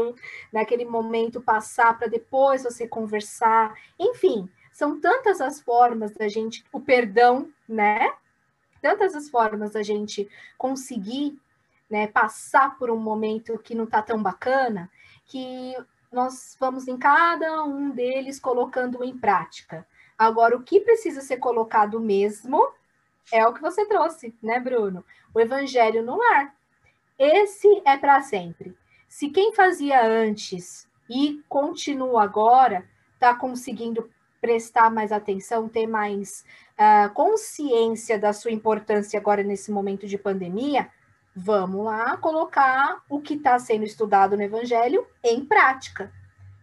[0.52, 3.76] naquele momento passar para depois você conversar.
[4.00, 8.14] Enfim, são tantas as formas da gente, o perdão, né?
[8.82, 10.28] Tantas as formas da gente
[10.58, 11.38] conseguir
[11.90, 14.90] né, passar por um momento que não está tão bacana,
[15.26, 15.76] que
[16.10, 19.86] nós vamos em cada um deles colocando em prática.
[20.18, 22.72] Agora, o que precisa ser colocado mesmo
[23.32, 25.04] é o que você trouxe, né, Bruno?
[25.34, 26.54] O evangelho no lar.
[27.18, 28.76] Esse é para sempre.
[29.08, 34.10] Se quem fazia antes e continua agora, está conseguindo
[34.40, 40.90] prestar mais atenção, ter mais uh, consciência da sua importância agora nesse momento de pandemia,
[41.34, 46.12] Vamos lá colocar o que está sendo estudado no Evangelho em prática.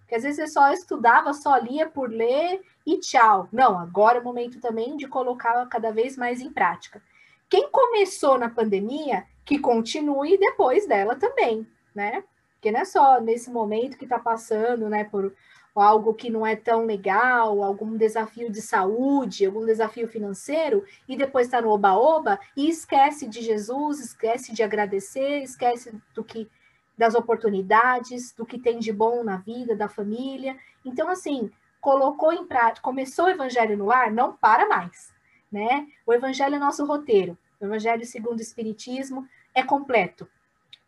[0.01, 3.49] Porque às vezes você só estudava, só lia por ler e tchau.
[3.53, 7.03] Não, agora é o momento também de colocar cada vez mais em prática.
[7.47, 12.25] Quem começou na pandemia, que continue depois dela também, né?
[12.55, 15.35] Porque não é só nesse momento que está passando, né, por
[15.75, 21.47] algo que não é tão legal, algum desafio de saúde, algum desafio financeiro, e depois
[21.47, 26.51] está no oba-oba e esquece de Jesus, esquece de agradecer, esquece do que
[26.97, 30.57] das oportunidades, do que tem de bom na vida da família.
[30.85, 31.49] Então, assim,
[31.89, 35.11] colocou em prática, começou o evangelho no ar, não para mais,
[35.51, 35.87] né?
[36.05, 37.39] O evangelho é nosso roteiro.
[37.59, 40.29] O evangelho segundo o espiritismo é completo.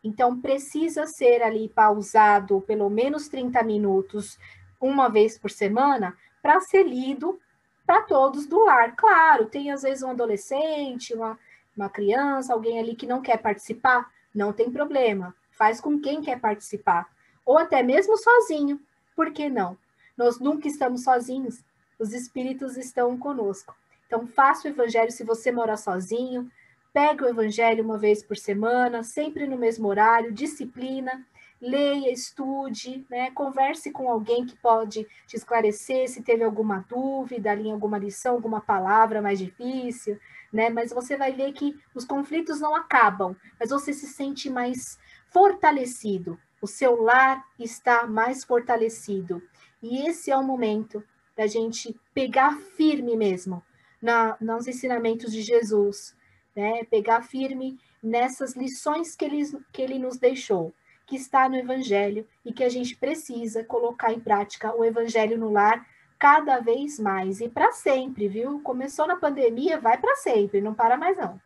[0.04, 4.38] Então, precisa ser ali pausado pelo menos 30 minutos
[4.78, 7.40] uma vez por semana para ser lido
[7.86, 8.94] para todos do lar.
[8.94, 11.38] Claro, tem às vezes um adolescente, uma,
[11.74, 16.38] uma criança, alguém ali que não quer participar, não tem problema, faz com quem quer
[16.38, 17.08] participar,
[17.42, 18.78] ou até mesmo sozinho,
[19.16, 19.78] por que não?
[20.20, 21.64] Nós nunca estamos sozinhos,
[21.98, 23.74] os espíritos estão conosco.
[24.06, 26.46] Então, faça o evangelho se você morar sozinho,
[26.92, 31.24] pegue o evangelho uma vez por semana, sempre no mesmo horário, disciplina,
[31.58, 33.30] leia, estude, né?
[33.30, 38.60] converse com alguém que pode te esclarecer se teve alguma dúvida ali alguma lição, alguma
[38.60, 40.20] palavra mais difícil,
[40.52, 40.68] né?
[40.68, 44.98] Mas você vai ver que os conflitos não acabam, mas você se sente mais
[45.30, 46.38] fortalecido.
[46.60, 49.42] O seu lar está mais fortalecido.
[49.82, 51.02] E esse é o momento
[51.36, 53.62] da gente pegar firme mesmo
[54.00, 56.14] na, nos ensinamentos de Jesus,
[56.54, 56.84] né?
[56.84, 60.74] Pegar firme nessas lições que ele, que ele nos deixou
[61.10, 65.50] que está no Evangelho e que a gente precisa colocar em prática o Evangelho no
[65.50, 65.84] lar
[66.16, 68.60] cada vez mais e para sempre, viu?
[68.60, 71.40] Começou na pandemia, vai para sempre, não para mais não.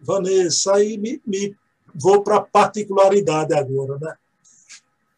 [0.00, 1.56] Vanessa, aí me, me
[1.94, 4.16] vou para a particularidade agora, né?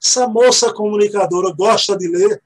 [0.03, 2.43] Essa moça comunicadora gosta de ler?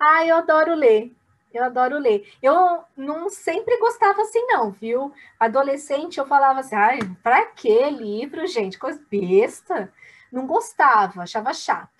[0.00, 1.12] Ah, eu adoro ler.
[1.52, 2.30] Eu adoro ler.
[2.42, 5.12] Eu não sempre gostava assim, não, viu?
[5.38, 8.78] Adolescente, eu falava assim, ai, pra que livro, gente?
[8.78, 9.92] Coisa besta.
[10.32, 11.96] Não gostava, achava chato.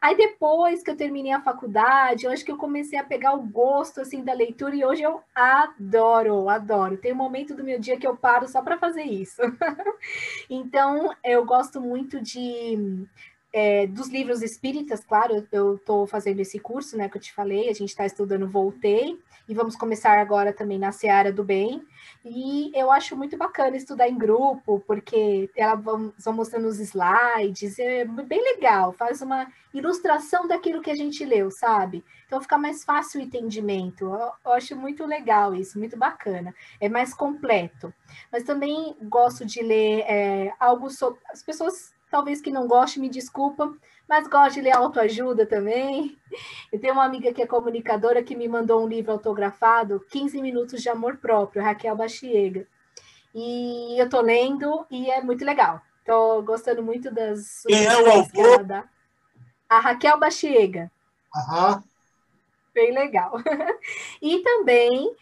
[0.00, 3.42] Aí depois que eu terminei a faculdade, eu acho que eu comecei a pegar o
[3.42, 6.96] gosto assim da leitura e hoje eu adoro, adoro.
[6.96, 9.40] Tem um momento do meu dia que eu paro só para fazer isso.
[10.50, 13.06] então, eu gosto muito de
[13.52, 17.68] é, dos livros espíritas, claro, eu estou fazendo esse curso, né, que eu te falei,
[17.68, 19.18] a gente está estudando Voltei,
[19.48, 21.82] e vamos começar agora também na Seara do Bem,
[22.22, 28.04] e eu acho muito bacana estudar em grupo, porque elas vão, mostrando os slides, é
[28.04, 32.04] bem legal, faz uma ilustração daquilo que a gente leu, sabe?
[32.26, 36.88] Então fica mais fácil o entendimento, eu, eu acho muito legal isso, muito bacana, é
[36.88, 37.92] mais completo.
[38.30, 41.20] Mas também gosto de ler é, algo sobre...
[41.30, 43.72] As pessoas talvez que não goste, me desculpa,
[44.08, 46.16] mas gosto de ler autoajuda também.
[46.72, 50.82] Eu tenho uma amiga que é comunicadora que me mandou um livro autografado, 15 Minutos
[50.82, 52.66] de Amor Próprio, Raquel Bachiega.
[53.34, 55.82] E eu tô lendo e é muito legal.
[56.04, 57.62] Tô gostando muito das.
[57.66, 58.88] Quem é o autor?
[59.68, 60.90] A Raquel Bachiega.
[61.36, 61.84] Aham.
[62.72, 63.34] Bem legal.
[64.22, 65.14] e também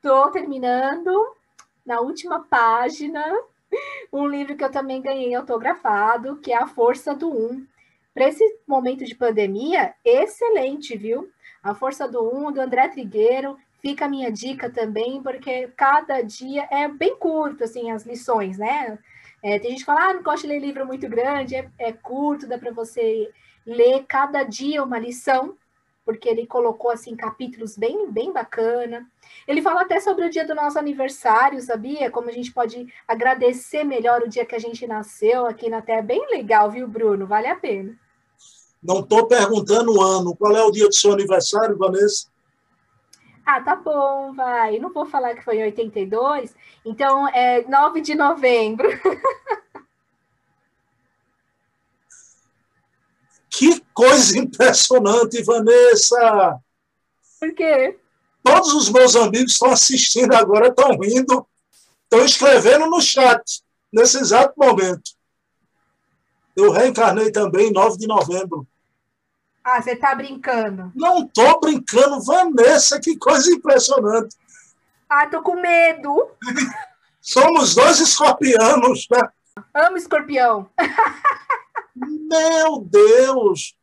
[0.00, 1.36] tô terminando
[1.86, 3.24] na última página
[4.12, 7.66] um livro que eu também ganhei autografado, que é A Força do Um.
[8.14, 11.30] Para esse momento de pandemia, excelente, viu?
[11.62, 16.68] A Força do Um, do André Trigueiro, fica a minha dica também, porque cada dia
[16.70, 18.98] é bem curto, assim, as lições, né?
[19.42, 21.92] É, tem gente que fala, ah, não gosto de ler livro muito grande, é, é
[21.92, 23.28] curto, dá para você
[23.66, 25.56] ler cada dia uma lição,
[26.04, 29.06] porque ele colocou assim capítulos bem bem bacana.
[29.46, 32.10] Ele fala até sobre o dia do nosso aniversário, sabia?
[32.10, 36.02] Como a gente pode agradecer melhor o dia que a gente nasceu aqui na Terra.
[36.02, 37.26] Bem legal, viu, Bruno?
[37.26, 37.96] Vale a pena.
[38.82, 40.34] Não estou perguntando o ano.
[40.34, 42.26] Qual é o dia do seu aniversário, Vanessa?
[43.46, 44.78] Ah, tá bom, vai.
[44.78, 46.54] Não vou falar que foi em 82.
[46.84, 48.88] Então, é 9 de novembro.
[53.54, 56.58] Que coisa impressionante, Vanessa!
[57.38, 57.98] Por quê?
[58.42, 61.46] Todos os meus amigos estão assistindo agora, estão rindo,
[62.04, 63.62] estão escrevendo no chat,
[63.92, 65.12] nesse exato momento.
[66.56, 68.66] Eu reencarnei também em 9 de novembro.
[69.64, 70.90] Ah, você está brincando?
[70.94, 74.36] Não estou brincando, Vanessa, que coisa impressionante.
[75.08, 76.30] Ah, tô com medo.
[77.20, 79.20] Somos dois escorpianos, né?
[79.72, 80.68] Amo escorpião.
[81.94, 83.76] Meu Deus!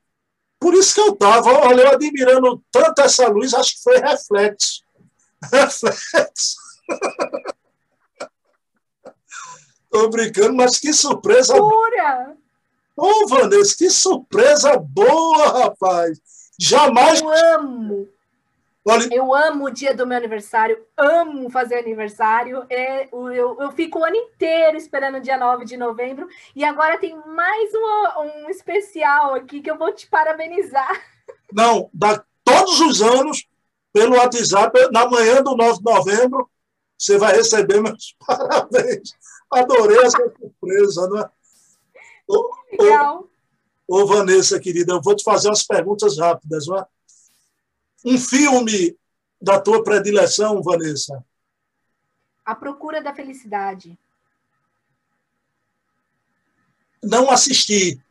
[0.59, 4.83] Por isso que eu estava, olha, eu admirando tanto essa luz, acho que foi reflexo.
[5.51, 6.57] Reflexo.
[9.85, 11.55] Estou brincando, mas que surpresa.
[11.55, 12.37] Pura!
[12.95, 16.19] Ô, oh, Vanessa, que surpresa boa, rapaz!
[16.59, 17.21] Jamais.
[17.21, 18.09] Eu amo!
[19.11, 22.65] Eu amo o dia do meu aniversário, amo fazer aniversário.
[22.69, 26.27] É, eu, eu fico o ano inteiro esperando o dia 9 de novembro.
[26.55, 30.91] E agora tem mais um, um especial aqui que eu vou te parabenizar.
[31.51, 33.47] Não, da, todos os anos,
[33.93, 36.49] pelo WhatsApp, na manhã do 9 de novembro,
[36.97, 39.13] você vai receber meus parabéns.
[39.51, 41.29] Adorei essa surpresa, não é?
[42.79, 43.27] Legal.
[43.87, 46.85] Ô, ô, Vanessa, querida, eu vou te fazer umas perguntas rápidas, não é?
[48.05, 48.97] Um filme
[49.41, 51.23] da tua predileção, Vanessa?
[52.45, 53.97] A Procura da Felicidade.
[57.03, 58.01] Não assisti.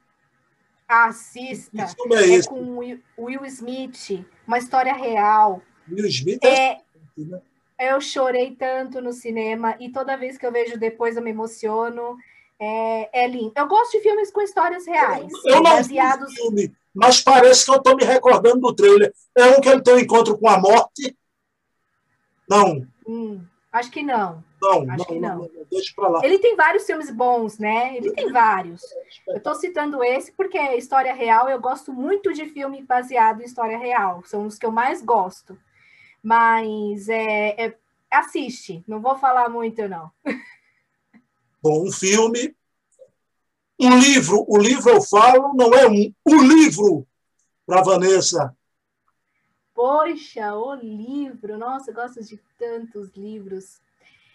[0.87, 1.71] Assista.
[1.71, 2.79] Que filme é, é com
[3.19, 5.63] Will Smith, uma história real.
[5.91, 6.73] Will Smith é...
[6.73, 6.81] é...
[7.17, 7.41] Né?
[7.79, 12.17] Eu chorei tanto no cinema e toda vez que eu vejo depois eu me emociono.
[12.59, 13.53] É, é lindo.
[13.55, 15.31] Eu gosto de filmes com histórias reais.
[15.45, 16.29] Eu, eu não baseados...
[16.31, 19.15] vi filme, mas parece que eu estou me recordando do trailer.
[19.37, 21.17] É um que ele tem um encontro com a morte?
[22.51, 22.85] Não.
[23.07, 23.41] Hum,
[23.71, 24.43] acho que não.
[24.61, 25.29] Não, acho não, que não.
[25.29, 25.67] não, não.
[25.71, 26.21] Deixa pra lá.
[26.25, 27.97] Ele tem vários filmes bons, né?
[27.97, 28.83] Ele tem vários.
[29.29, 31.49] Eu estou citando esse porque é história real.
[31.49, 34.25] Eu gosto muito de filme baseado em história real.
[34.25, 35.57] São os que eu mais gosto.
[36.21, 37.75] Mas é, é
[38.11, 38.83] assiste.
[38.89, 40.11] Não vou falar muito, não.
[41.63, 42.58] Bom, filme
[43.79, 47.07] um livro, o livro eu falo, não é um, o livro
[47.67, 48.57] para Vanessa.
[49.75, 53.81] Poxa, o livro, nossa, eu gosto de tantos livros.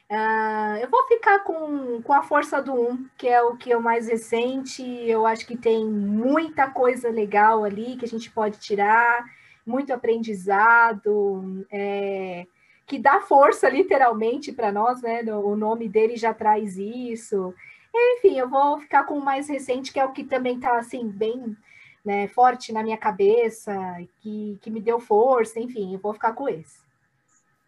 [0.10, 3.76] Uh, eu vou ficar com, com A Força do Um, que é o que é
[3.76, 4.84] o mais recente.
[4.84, 9.26] Eu acho que tem muita coisa legal ali que a gente pode tirar,
[9.66, 12.46] muito aprendizado, é,
[12.86, 15.24] que dá força literalmente para nós, né?
[15.34, 17.54] O nome dele já traz isso.
[17.96, 21.08] Enfim, eu vou ficar com o mais recente, que é o que também está assim,
[21.08, 21.56] bem
[22.04, 23.74] né, forte na minha cabeça,
[24.20, 26.82] que, que me deu força, enfim, eu vou ficar com esse.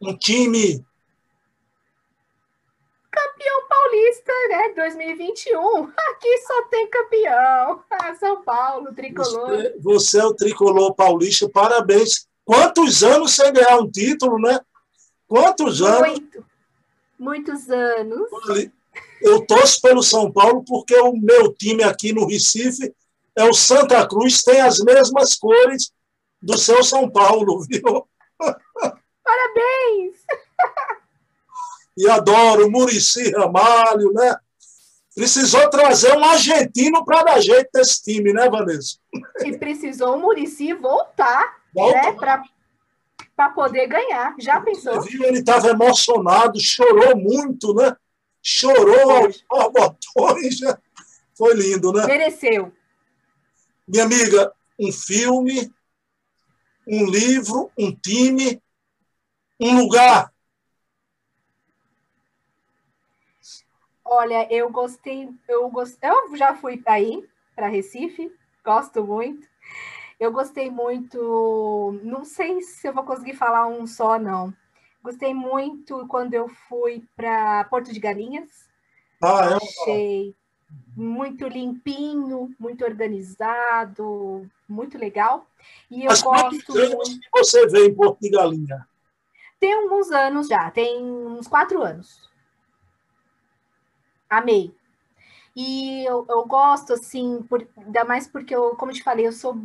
[0.01, 0.85] Um time.
[3.11, 4.73] Campeão paulista, né?
[4.75, 5.83] 2021.
[5.85, 7.83] Aqui só tem campeão.
[7.89, 9.47] Ah, São Paulo, tricolor.
[9.47, 12.27] Você, você é o tricolor paulista, parabéns.
[12.43, 14.59] Quantos anos sem ganhar um título, né?
[15.27, 16.21] Quantos Muito, anos?
[17.17, 18.29] Muitos anos
[19.21, 22.93] eu torço pelo São Paulo porque o meu time aqui no Recife
[23.35, 25.91] é o Santa Cruz, tem as mesmas cores
[26.41, 28.07] do seu São Paulo, viu?
[29.23, 30.15] Parabéns!
[31.97, 34.35] E adoro Murici Ramalho, né?
[35.15, 38.97] Precisou trazer um argentino para dar jeito desse time, né, Vanessa?
[39.45, 41.97] E precisou o Murici voltar, Volta.
[41.97, 42.11] né,
[43.33, 44.35] para poder ganhar.
[44.37, 45.01] Já pensou?
[45.01, 45.23] Viu?
[45.23, 47.95] Ele estava emocionado, chorou muito, né?
[48.47, 49.11] Chorou
[49.49, 50.61] aos botões.
[50.61, 50.77] Né?
[51.35, 52.05] Foi lindo, né?
[52.05, 52.71] Mereceu.
[53.87, 55.73] Minha amiga, um filme,
[56.87, 58.61] um livro, um time,
[59.59, 60.33] um lugar
[64.07, 68.31] Olha, eu gostei, eu gostei, eu já fui aí para Recife,
[68.63, 69.47] gosto muito.
[70.19, 74.53] Eu gostei muito, não sei se eu vou conseguir falar um só não.
[75.05, 78.67] Gostei muito quando eu fui para Porto de Galinhas.
[79.23, 79.55] Ah, é?
[79.55, 80.35] Achei
[80.97, 85.47] muito limpinho, muito organizado, muito legal.
[85.89, 87.19] E eu Mas gosto muito.
[87.19, 88.87] que você vê em Porto de Galinha?
[89.59, 92.25] Tem alguns anos já, tem uns quatro anos
[94.29, 94.73] amei.
[95.55, 99.31] E eu, eu gosto, assim, por, ainda mais porque, eu, como eu te falei, eu
[99.31, 99.57] sou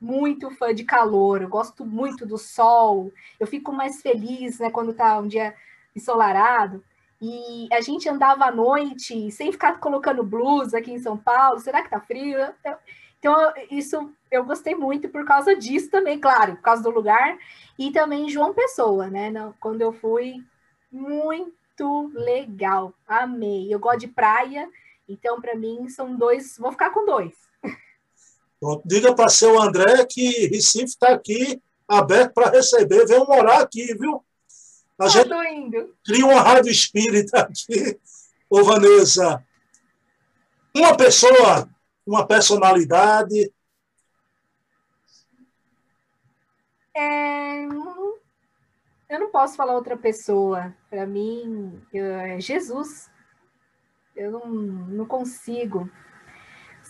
[0.00, 4.92] muito fã de calor, eu gosto muito do sol, eu fico mais feliz, né, quando
[4.92, 5.54] tá um dia
[5.94, 6.84] ensolarado.
[7.20, 11.58] E a gente andava à noite sem ficar colocando blusa aqui em São Paulo.
[11.58, 12.38] Será que tá frio?
[13.18, 17.38] Então, isso eu gostei muito por causa disso também, claro, por causa do lugar.
[17.78, 19.32] E também João Pessoa, né?
[19.58, 20.44] Quando eu fui,
[20.92, 22.92] muito legal.
[23.08, 23.72] Amei.
[23.72, 24.68] Eu gosto de praia,
[25.08, 26.58] então para mim são dois.
[26.58, 27.45] Vou ficar com dois.
[28.84, 33.06] Diga para seu André que Recife está aqui aberto para receber.
[33.06, 34.24] Vem morar aqui, viu?
[34.98, 35.94] A gente indo.
[36.04, 37.98] cria uma rádio espírita aqui.
[38.48, 39.44] Ô, Vanessa,
[40.74, 41.68] uma pessoa,
[42.06, 43.52] uma personalidade.
[46.96, 47.66] É,
[49.08, 50.74] eu não posso falar outra pessoa.
[50.88, 53.10] Para mim, é Jesus.
[54.14, 55.90] Eu não, não consigo,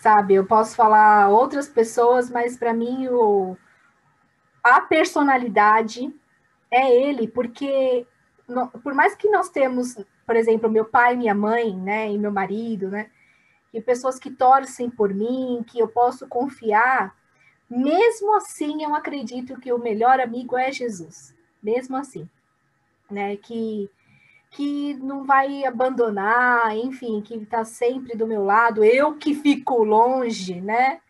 [0.07, 0.35] sabe?
[0.35, 3.57] Eu posso falar outras pessoas, mas para mim o,
[4.63, 6.15] a personalidade
[6.71, 8.07] é ele, porque
[8.47, 12.31] no, por mais que nós temos, por exemplo, meu pai, minha mãe, né, e meu
[12.31, 13.11] marido, né,
[13.75, 17.13] e pessoas que torcem por mim, que eu posso confiar,
[17.69, 21.35] mesmo assim eu acredito que o melhor amigo é Jesus
[21.67, 22.29] mesmo assim,
[23.11, 23.37] né?
[23.37, 23.91] Que
[24.51, 30.61] que não vai abandonar, enfim, que está sempre do meu lado, eu que fico longe,
[30.61, 31.01] né?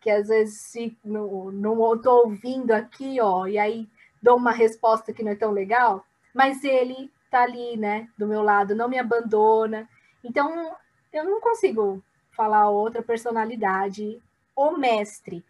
[0.00, 0.72] Que às vezes
[1.04, 3.88] não estou ouvindo aqui, ó, e aí
[4.22, 8.42] dou uma resposta que não é tão legal, mas ele está ali, né, do meu
[8.42, 9.88] lado, não me abandona.
[10.22, 10.74] Então,
[11.12, 14.20] eu não consigo falar outra personalidade.
[14.56, 15.44] O mestre,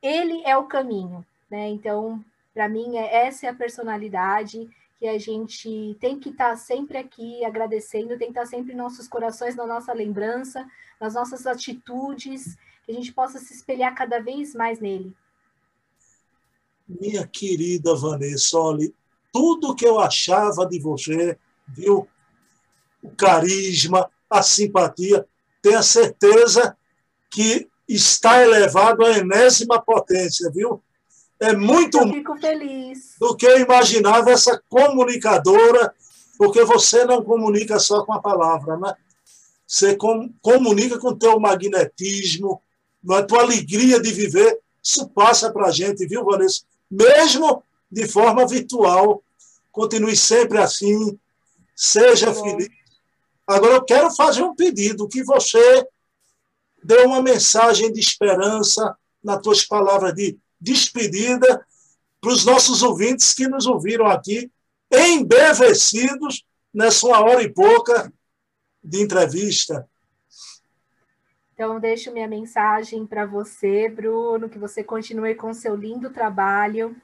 [0.00, 1.68] ele é o caminho, né?
[1.68, 6.56] Então, para mim, é, essa é a personalidade que a gente tem que estar tá
[6.56, 10.66] sempre aqui agradecendo, tem que estar tá sempre em nossos corações, na nossa lembrança,
[11.00, 15.14] nas nossas atitudes, que a gente possa se espelhar cada vez mais nele.
[16.88, 18.92] Minha querida Vanessa, olha,
[19.32, 22.06] tudo que eu achava de você, viu?
[23.02, 25.26] O carisma, a simpatia,
[25.60, 26.76] tenha certeza
[27.30, 30.82] que está elevado à enésima potência, viu?
[31.40, 33.16] É muito eu fico feliz.
[33.18, 35.94] do que eu imaginava essa comunicadora,
[36.38, 38.94] porque você não comunica só com a palavra, né?
[39.66, 42.62] Você com, comunica com o teu magnetismo,
[43.10, 46.62] a tua alegria de viver, isso passa para a gente, viu, Vanessa?
[46.90, 49.22] Mesmo de forma virtual,
[49.72, 51.18] continue sempre assim,
[51.74, 52.68] seja feliz.
[53.46, 55.86] Agora, eu quero fazer um pedido, que você
[56.82, 61.64] dê uma mensagem de esperança nas tuas palavras de despedida
[62.20, 64.50] para os nossos ouvintes que nos ouviram aqui,
[64.90, 66.42] embevecidos
[66.72, 68.10] nessa uma hora e pouca
[68.82, 69.86] de entrevista.
[71.52, 76.96] Então, deixo minha mensagem para você, Bruno, que você continue com seu lindo trabalho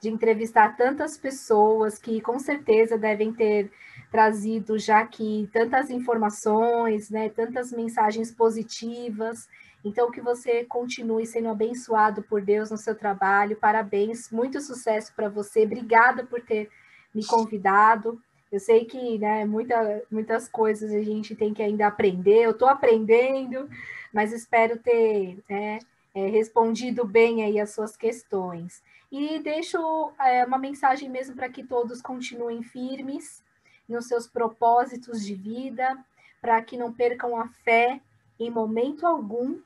[0.00, 3.70] de entrevistar tantas pessoas que com certeza devem ter
[4.10, 9.48] trazido já aqui tantas informações, né, tantas mensagens positivas
[9.84, 13.56] então, que você continue sendo abençoado por Deus no seu trabalho.
[13.56, 15.64] Parabéns, muito sucesso para você.
[15.64, 16.70] Obrigada por ter
[17.12, 18.20] me convidado.
[18.50, 22.44] Eu sei que né, muita, muitas coisas a gente tem que ainda aprender.
[22.44, 23.68] Eu estou aprendendo,
[24.12, 25.80] mas espero ter né,
[26.14, 28.82] é, respondido bem aí as suas questões.
[29.10, 33.42] E deixo é, uma mensagem mesmo para que todos continuem firmes
[33.88, 35.98] nos seus propósitos de vida,
[36.40, 38.00] para que não percam a fé
[38.38, 39.58] em momento algum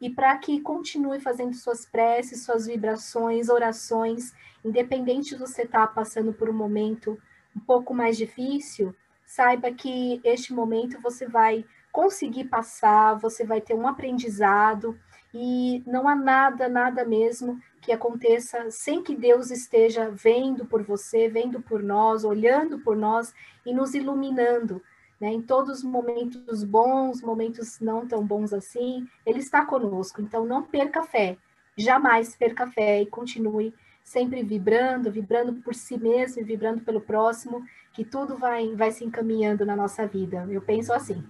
[0.00, 4.32] e para que continue fazendo suas preces, suas vibrações, orações,
[4.64, 7.18] independente de você estar tá passando por um momento
[7.56, 8.94] um pouco mais difícil,
[9.26, 14.98] saiba que este momento você vai conseguir passar, você vai ter um aprendizado
[15.34, 21.28] e não há nada, nada mesmo que aconteça sem que Deus esteja vendo por você,
[21.28, 23.34] vendo por nós, olhando por nós
[23.66, 24.82] e nos iluminando.
[25.20, 25.32] Né?
[25.32, 30.20] Em todos os momentos bons, momentos não tão bons assim, Ele está conosco.
[30.20, 31.36] Então, não perca fé,
[31.76, 33.74] jamais perca fé e continue
[34.08, 37.62] sempre vibrando, vibrando por si mesmo e vibrando pelo próximo,
[37.92, 40.46] que tudo vai, vai se encaminhando na nossa vida.
[40.50, 41.22] Eu penso assim.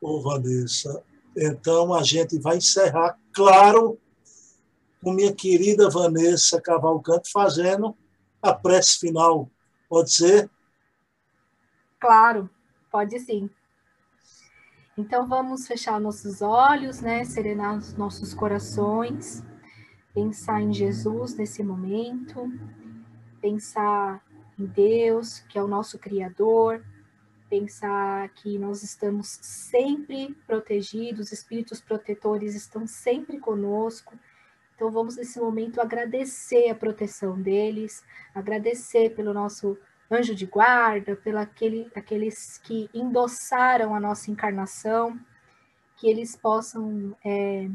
[0.00, 1.02] Ô, Vanessa,
[1.34, 3.98] então a gente vai encerrar, claro,
[5.02, 7.96] com minha querida Vanessa Cavalcante fazendo
[8.42, 9.50] a prece final.
[9.88, 10.50] Pode ser?
[12.00, 12.48] Claro,
[12.90, 13.50] pode sim.
[14.96, 17.24] Então vamos fechar nossos olhos, né?
[17.24, 19.44] Serenar os nossos corações,
[20.14, 22.50] pensar em Jesus nesse momento,
[23.40, 24.24] pensar
[24.58, 26.82] em Deus, que é o nosso Criador,
[27.50, 34.18] pensar que nós estamos sempre protegidos, espíritos protetores estão sempre conosco.
[34.74, 38.02] Então vamos nesse momento agradecer a proteção deles,
[38.34, 39.76] agradecer pelo nosso
[40.10, 45.18] anjo de guarda, pela aquele, aqueles que endossaram a nossa encarnação,
[45.96, 47.68] que eles possam é,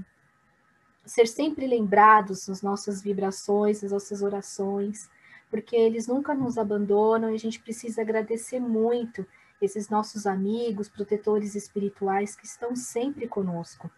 [1.05, 5.09] ser sempre lembrados nas nossas vibrações, nas nossas orações,
[5.49, 9.25] porque eles nunca nos abandonam e a gente precisa agradecer muito
[9.61, 13.89] esses nossos amigos, protetores espirituais que estão sempre conosco.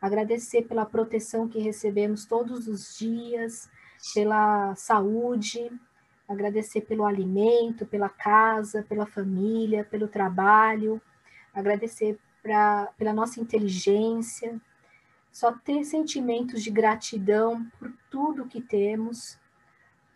[0.00, 3.68] Agradecer pela proteção que recebemos todos os dias,
[4.14, 5.70] pela saúde,
[6.28, 11.00] agradecer pelo alimento, pela casa, pela família, pelo trabalho,
[11.54, 14.60] agradecer pra, pela nossa inteligência,
[15.32, 19.38] só ter sentimentos de gratidão por tudo que temos,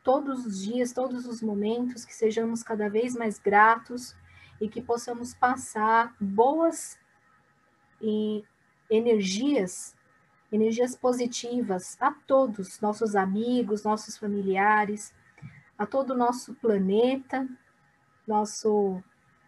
[0.02, 4.16] todos os dias, todos os momentos, que sejamos cada vez mais gratos
[4.60, 6.98] e que possamos passar boas
[8.00, 8.44] e
[8.88, 9.94] energias,
[10.50, 15.14] energias positivas a todos, nossos amigos, nossos familiares,
[15.80, 17.48] a todo o nosso planeta,
[18.28, 19.02] nosso,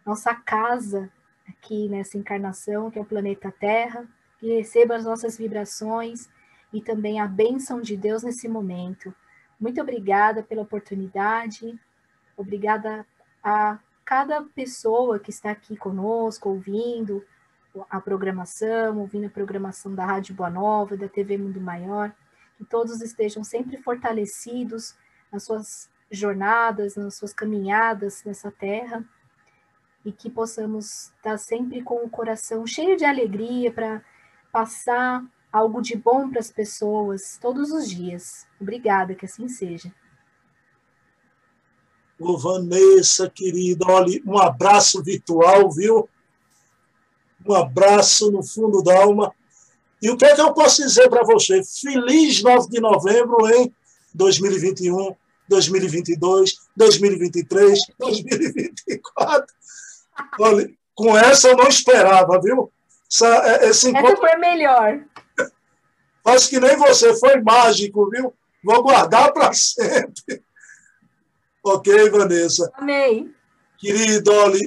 [0.04, 1.12] nossa casa
[1.46, 4.08] aqui nessa encarnação, que é o planeta Terra,
[4.38, 6.30] que receba as nossas vibrações
[6.72, 9.14] e também a bênção de Deus nesse momento.
[9.60, 11.78] Muito obrigada pela oportunidade,
[12.34, 13.06] obrigada
[13.44, 17.22] a cada pessoa que está aqui conosco, ouvindo
[17.90, 22.10] a programação, ouvindo a programação da Rádio Boa Nova, da TV Mundo Maior,
[22.56, 24.96] que todos estejam sempre fortalecidos
[25.30, 29.04] nas suas jornadas, nas suas caminhadas nessa terra
[30.04, 34.02] e que possamos estar sempre com o coração cheio de alegria para
[34.52, 38.46] passar algo de bom para as pessoas todos os dias.
[38.60, 39.92] Obrigada, que assim seja.
[42.18, 46.08] Ô, Vanessa, querida, olha, um abraço virtual, viu?
[47.44, 49.32] Um abraço no fundo da alma.
[50.00, 51.62] E o que é que eu posso dizer para você?
[51.64, 53.74] Feliz 9 de novembro em
[54.14, 55.16] 2021.
[55.48, 59.46] 2022, 2023, 2024.
[60.40, 62.70] Olha, com essa eu não esperava, viu?
[63.10, 64.12] Essa, é, esse encontro...
[64.12, 65.00] Essa foi melhor.
[66.24, 68.32] Acho que nem você, foi mágico, viu?
[68.62, 70.42] Vou guardar para sempre.
[71.64, 72.70] Ok, Vanessa?
[72.74, 73.30] Amei.
[73.78, 74.58] Querido, olha,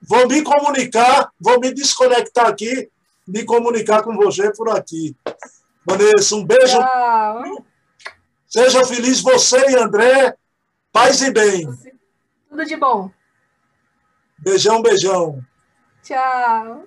[0.00, 2.90] vou me comunicar, vou me desconectar aqui,
[3.26, 5.14] me comunicar com você por aqui.
[5.84, 6.78] Vanessa, um beijo.
[6.78, 7.64] Tchau.
[8.52, 10.36] Seja feliz você e André.
[10.92, 11.66] Paz e bem.
[12.50, 13.10] Tudo de bom.
[14.40, 15.42] Beijão, beijão.
[16.02, 16.84] Tchau.